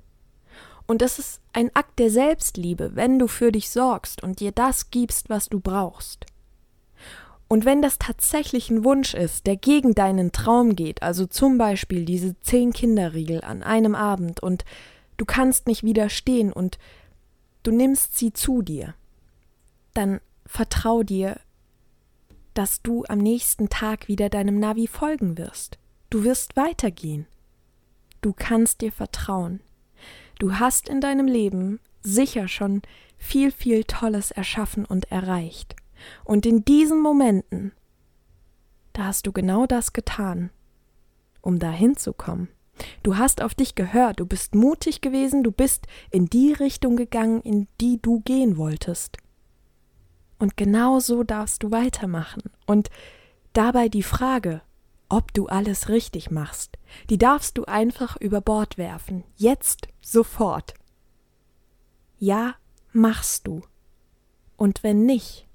Und 0.86 1.02
es 1.02 1.18
ist 1.18 1.40
ein 1.52 1.70
Akt 1.74 1.98
der 1.98 2.10
Selbstliebe, 2.10 2.92
wenn 2.94 3.18
du 3.18 3.26
für 3.26 3.52
dich 3.52 3.70
sorgst 3.70 4.22
und 4.22 4.40
dir 4.40 4.52
das 4.52 4.90
gibst, 4.90 5.28
was 5.28 5.48
du 5.48 5.60
brauchst. 5.60 6.24
Und 7.48 7.64
wenn 7.64 7.82
das 7.82 7.98
tatsächlich 7.98 8.70
ein 8.70 8.84
Wunsch 8.84 9.14
ist, 9.14 9.46
der 9.46 9.56
gegen 9.56 9.94
deinen 9.94 10.32
Traum 10.32 10.74
geht, 10.76 11.02
also 11.02 11.26
zum 11.26 11.58
Beispiel 11.58 12.04
diese 12.04 12.38
zehn 12.40 12.72
Kinderriegel 12.72 13.42
an 13.42 13.62
einem 13.62 13.94
Abend 13.94 14.40
und 14.40 14.64
du 15.16 15.24
kannst 15.24 15.66
nicht 15.66 15.82
widerstehen 15.82 16.52
und 16.52 16.78
du 17.62 17.70
nimmst 17.70 18.16
sie 18.16 18.32
zu 18.32 18.62
dir, 18.62 18.94
dann 19.92 20.20
vertrau 20.46 21.02
dir, 21.02 21.38
dass 22.54 22.82
du 22.82 23.04
am 23.08 23.18
nächsten 23.18 23.68
Tag 23.68 24.08
wieder 24.08 24.28
deinem 24.30 24.58
Navi 24.58 24.86
folgen 24.86 25.36
wirst. 25.38 25.78
Du 26.10 26.24
wirst 26.24 26.56
weitergehen. 26.56 27.26
Du 28.20 28.32
kannst 28.32 28.80
dir 28.80 28.92
vertrauen. 28.92 29.60
Du 30.38 30.58
hast 30.58 30.88
in 30.88 31.00
deinem 31.00 31.26
Leben 31.26 31.80
sicher 32.02 32.48
schon 32.48 32.82
viel, 33.18 33.50
viel 33.50 33.84
Tolles 33.84 34.30
erschaffen 34.30 34.84
und 34.84 35.10
erreicht. 35.10 35.76
Und 36.24 36.46
in 36.46 36.64
diesen 36.64 37.00
Momenten, 37.00 37.72
da 38.92 39.04
hast 39.04 39.26
du 39.26 39.32
genau 39.32 39.66
das 39.66 39.92
getan, 39.92 40.50
um 41.40 41.58
dahin 41.58 41.96
zu 41.96 42.12
kommen. 42.12 42.48
Du 43.02 43.16
hast 43.16 43.42
auf 43.42 43.54
dich 43.54 43.74
gehört, 43.74 44.20
du 44.20 44.26
bist 44.26 44.54
mutig 44.54 45.00
gewesen, 45.00 45.42
du 45.42 45.52
bist 45.52 45.86
in 46.10 46.26
die 46.26 46.52
Richtung 46.52 46.96
gegangen, 46.96 47.40
in 47.42 47.68
die 47.80 48.00
du 48.00 48.20
gehen 48.20 48.56
wolltest. 48.56 49.18
Und 50.38 50.56
genau 50.56 50.98
so 51.00 51.22
darfst 51.22 51.62
du 51.62 51.70
weitermachen. 51.70 52.42
Und 52.66 52.90
dabei 53.52 53.88
die 53.88 54.02
Frage, 54.02 54.62
ob 55.08 55.32
du 55.32 55.46
alles 55.46 55.88
richtig 55.88 56.30
machst, 56.30 56.76
die 57.10 57.18
darfst 57.18 57.56
du 57.58 57.64
einfach 57.66 58.16
über 58.16 58.40
Bord 58.40 58.78
werfen. 58.78 59.24
Jetzt, 59.36 59.88
sofort. 60.00 60.74
Ja, 62.18 62.56
machst 62.92 63.46
du. 63.46 63.62
Und 64.56 64.82
wenn 64.82 65.04
nicht, 65.04 65.46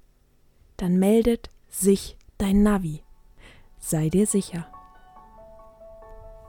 dann 0.80 0.98
meldet 0.98 1.50
sich 1.68 2.16
dein 2.38 2.62
Navi. 2.62 3.02
Sei 3.78 4.08
dir 4.08 4.26
sicher. 4.26 4.66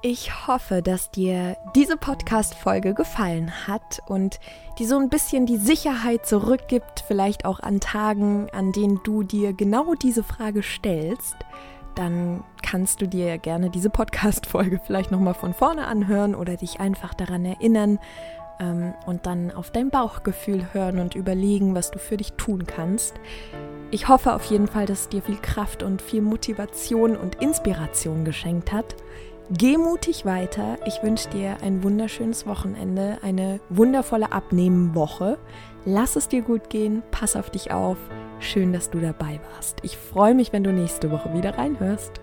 Ich 0.04 0.48
hoffe, 0.48 0.82
dass 0.82 1.12
dir 1.12 1.58
diese 1.76 1.96
Podcast-Folge 1.96 2.96
gefallen 2.96 3.68
hat 3.68 4.02
und 4.08 4.40
die 4.80 4.86
so 4.86 4.98
ein 4.98 5.10
bisschen 5.10 5.46
die 5.46 5.58
Sicherheit 5.58 6.26
zurückgibt, 6.26 7.04
vielleicht 7.08 7.46
auch 7.46 7.60
an 7.60 7.80
Tagen, 7.80 8.50
an 8.52 8.72
denen 8.72 9.02
du 9.04 9.22
dir 9.22 9.54
genau 9.54 9.94
diese 9.94 10.24
Frage 10.24 10.64
stellst. 10.64 11.36
Dann 11.94 12.44
kannst 12.64 13.02
du 13.02 13.08
dir 13.08 13.38
gerne 13.38 13.70
diese 13.70 13.92
Podcast-Folge 13.92 14.82
vielleicht 14.84 15.12
nochmal 15.12 15.36
von 15.36 15.54
vorne 15.54 15.86
anhören 15.86 16.34
oder 16.34 16.58
dich 16.58 16.80
einfach 16.80 17.14
daran 17.14 17.46
erinnern 17.46 18.00
ähm, 18.60 18.94
und 19.06 19.28
dann 19.28 19.52
auf 19.52 19.72
dein 19.72 19.90
Bauchgefühl 19.92 20.74
hören 20.74 21.00
und 21.00 21.16
überlegen, 21.16 21.76
was 21.76 21.92
du 21.92 22.00
für 22.00 22.18
dich 22.18 22.34
tun 22.34 22.66
kannst. 22.66 23.20
Ich 23.94 24.08
hoffe 24.08 24.34
auf 24.34 24.46
jeden 24.46 24.68
Fall, 24.68 24.86
dass 24.86 25.02
es 25.02 25.10
dir 25.10 25.22
viel 25.22 25.36
Kraft 25.36 25.84
und 25.84 26.02
viel 26.02 26.22
Motivation 26.22 27.18
und 27.18 27.36
Inspiration 27.42 28.24
geschenkt 28.24 28.72
hat. 28.72 28.96
Geh 29.50 29.78
mutig 29.78 30.24
weiter. 30.24 30.78
Ich 30.86 31.04
wünsche 31.04 31.30
dir 31.30 31.58
ein 31.62 31.84
wunderschönes 31.84 32.48
Wochenende, 32.48 33.18
eine 33.22 33.60
wundervolle 33.68 34.32
Abnehmenwoche. 34.32 35.38
Lass 35.84 36.16
es 36.16 36.30
dir 36.30 36.42
gut 36.42 36.70
gehen, 36.70 37.04
pass 37.12 37.36
auf 37.36 37.50
dich 37.50 37.72
auf. 37.72 37.98
Schön, 38.40 38.72
dass 38.72 38.90
du 38.90 39.02
dabei 39.02 39.42
warst. 39.54 39.80
Ich 39.82 39.98
freue 39.98 40.36
mich, 40.36 40.54
wenn 40.54 40.64
du 40.64 40.72
nächste 40.72 41.12
Woche 41.12 41.34
wieder 41.34 41.58
reinhörst. 41.58 42.22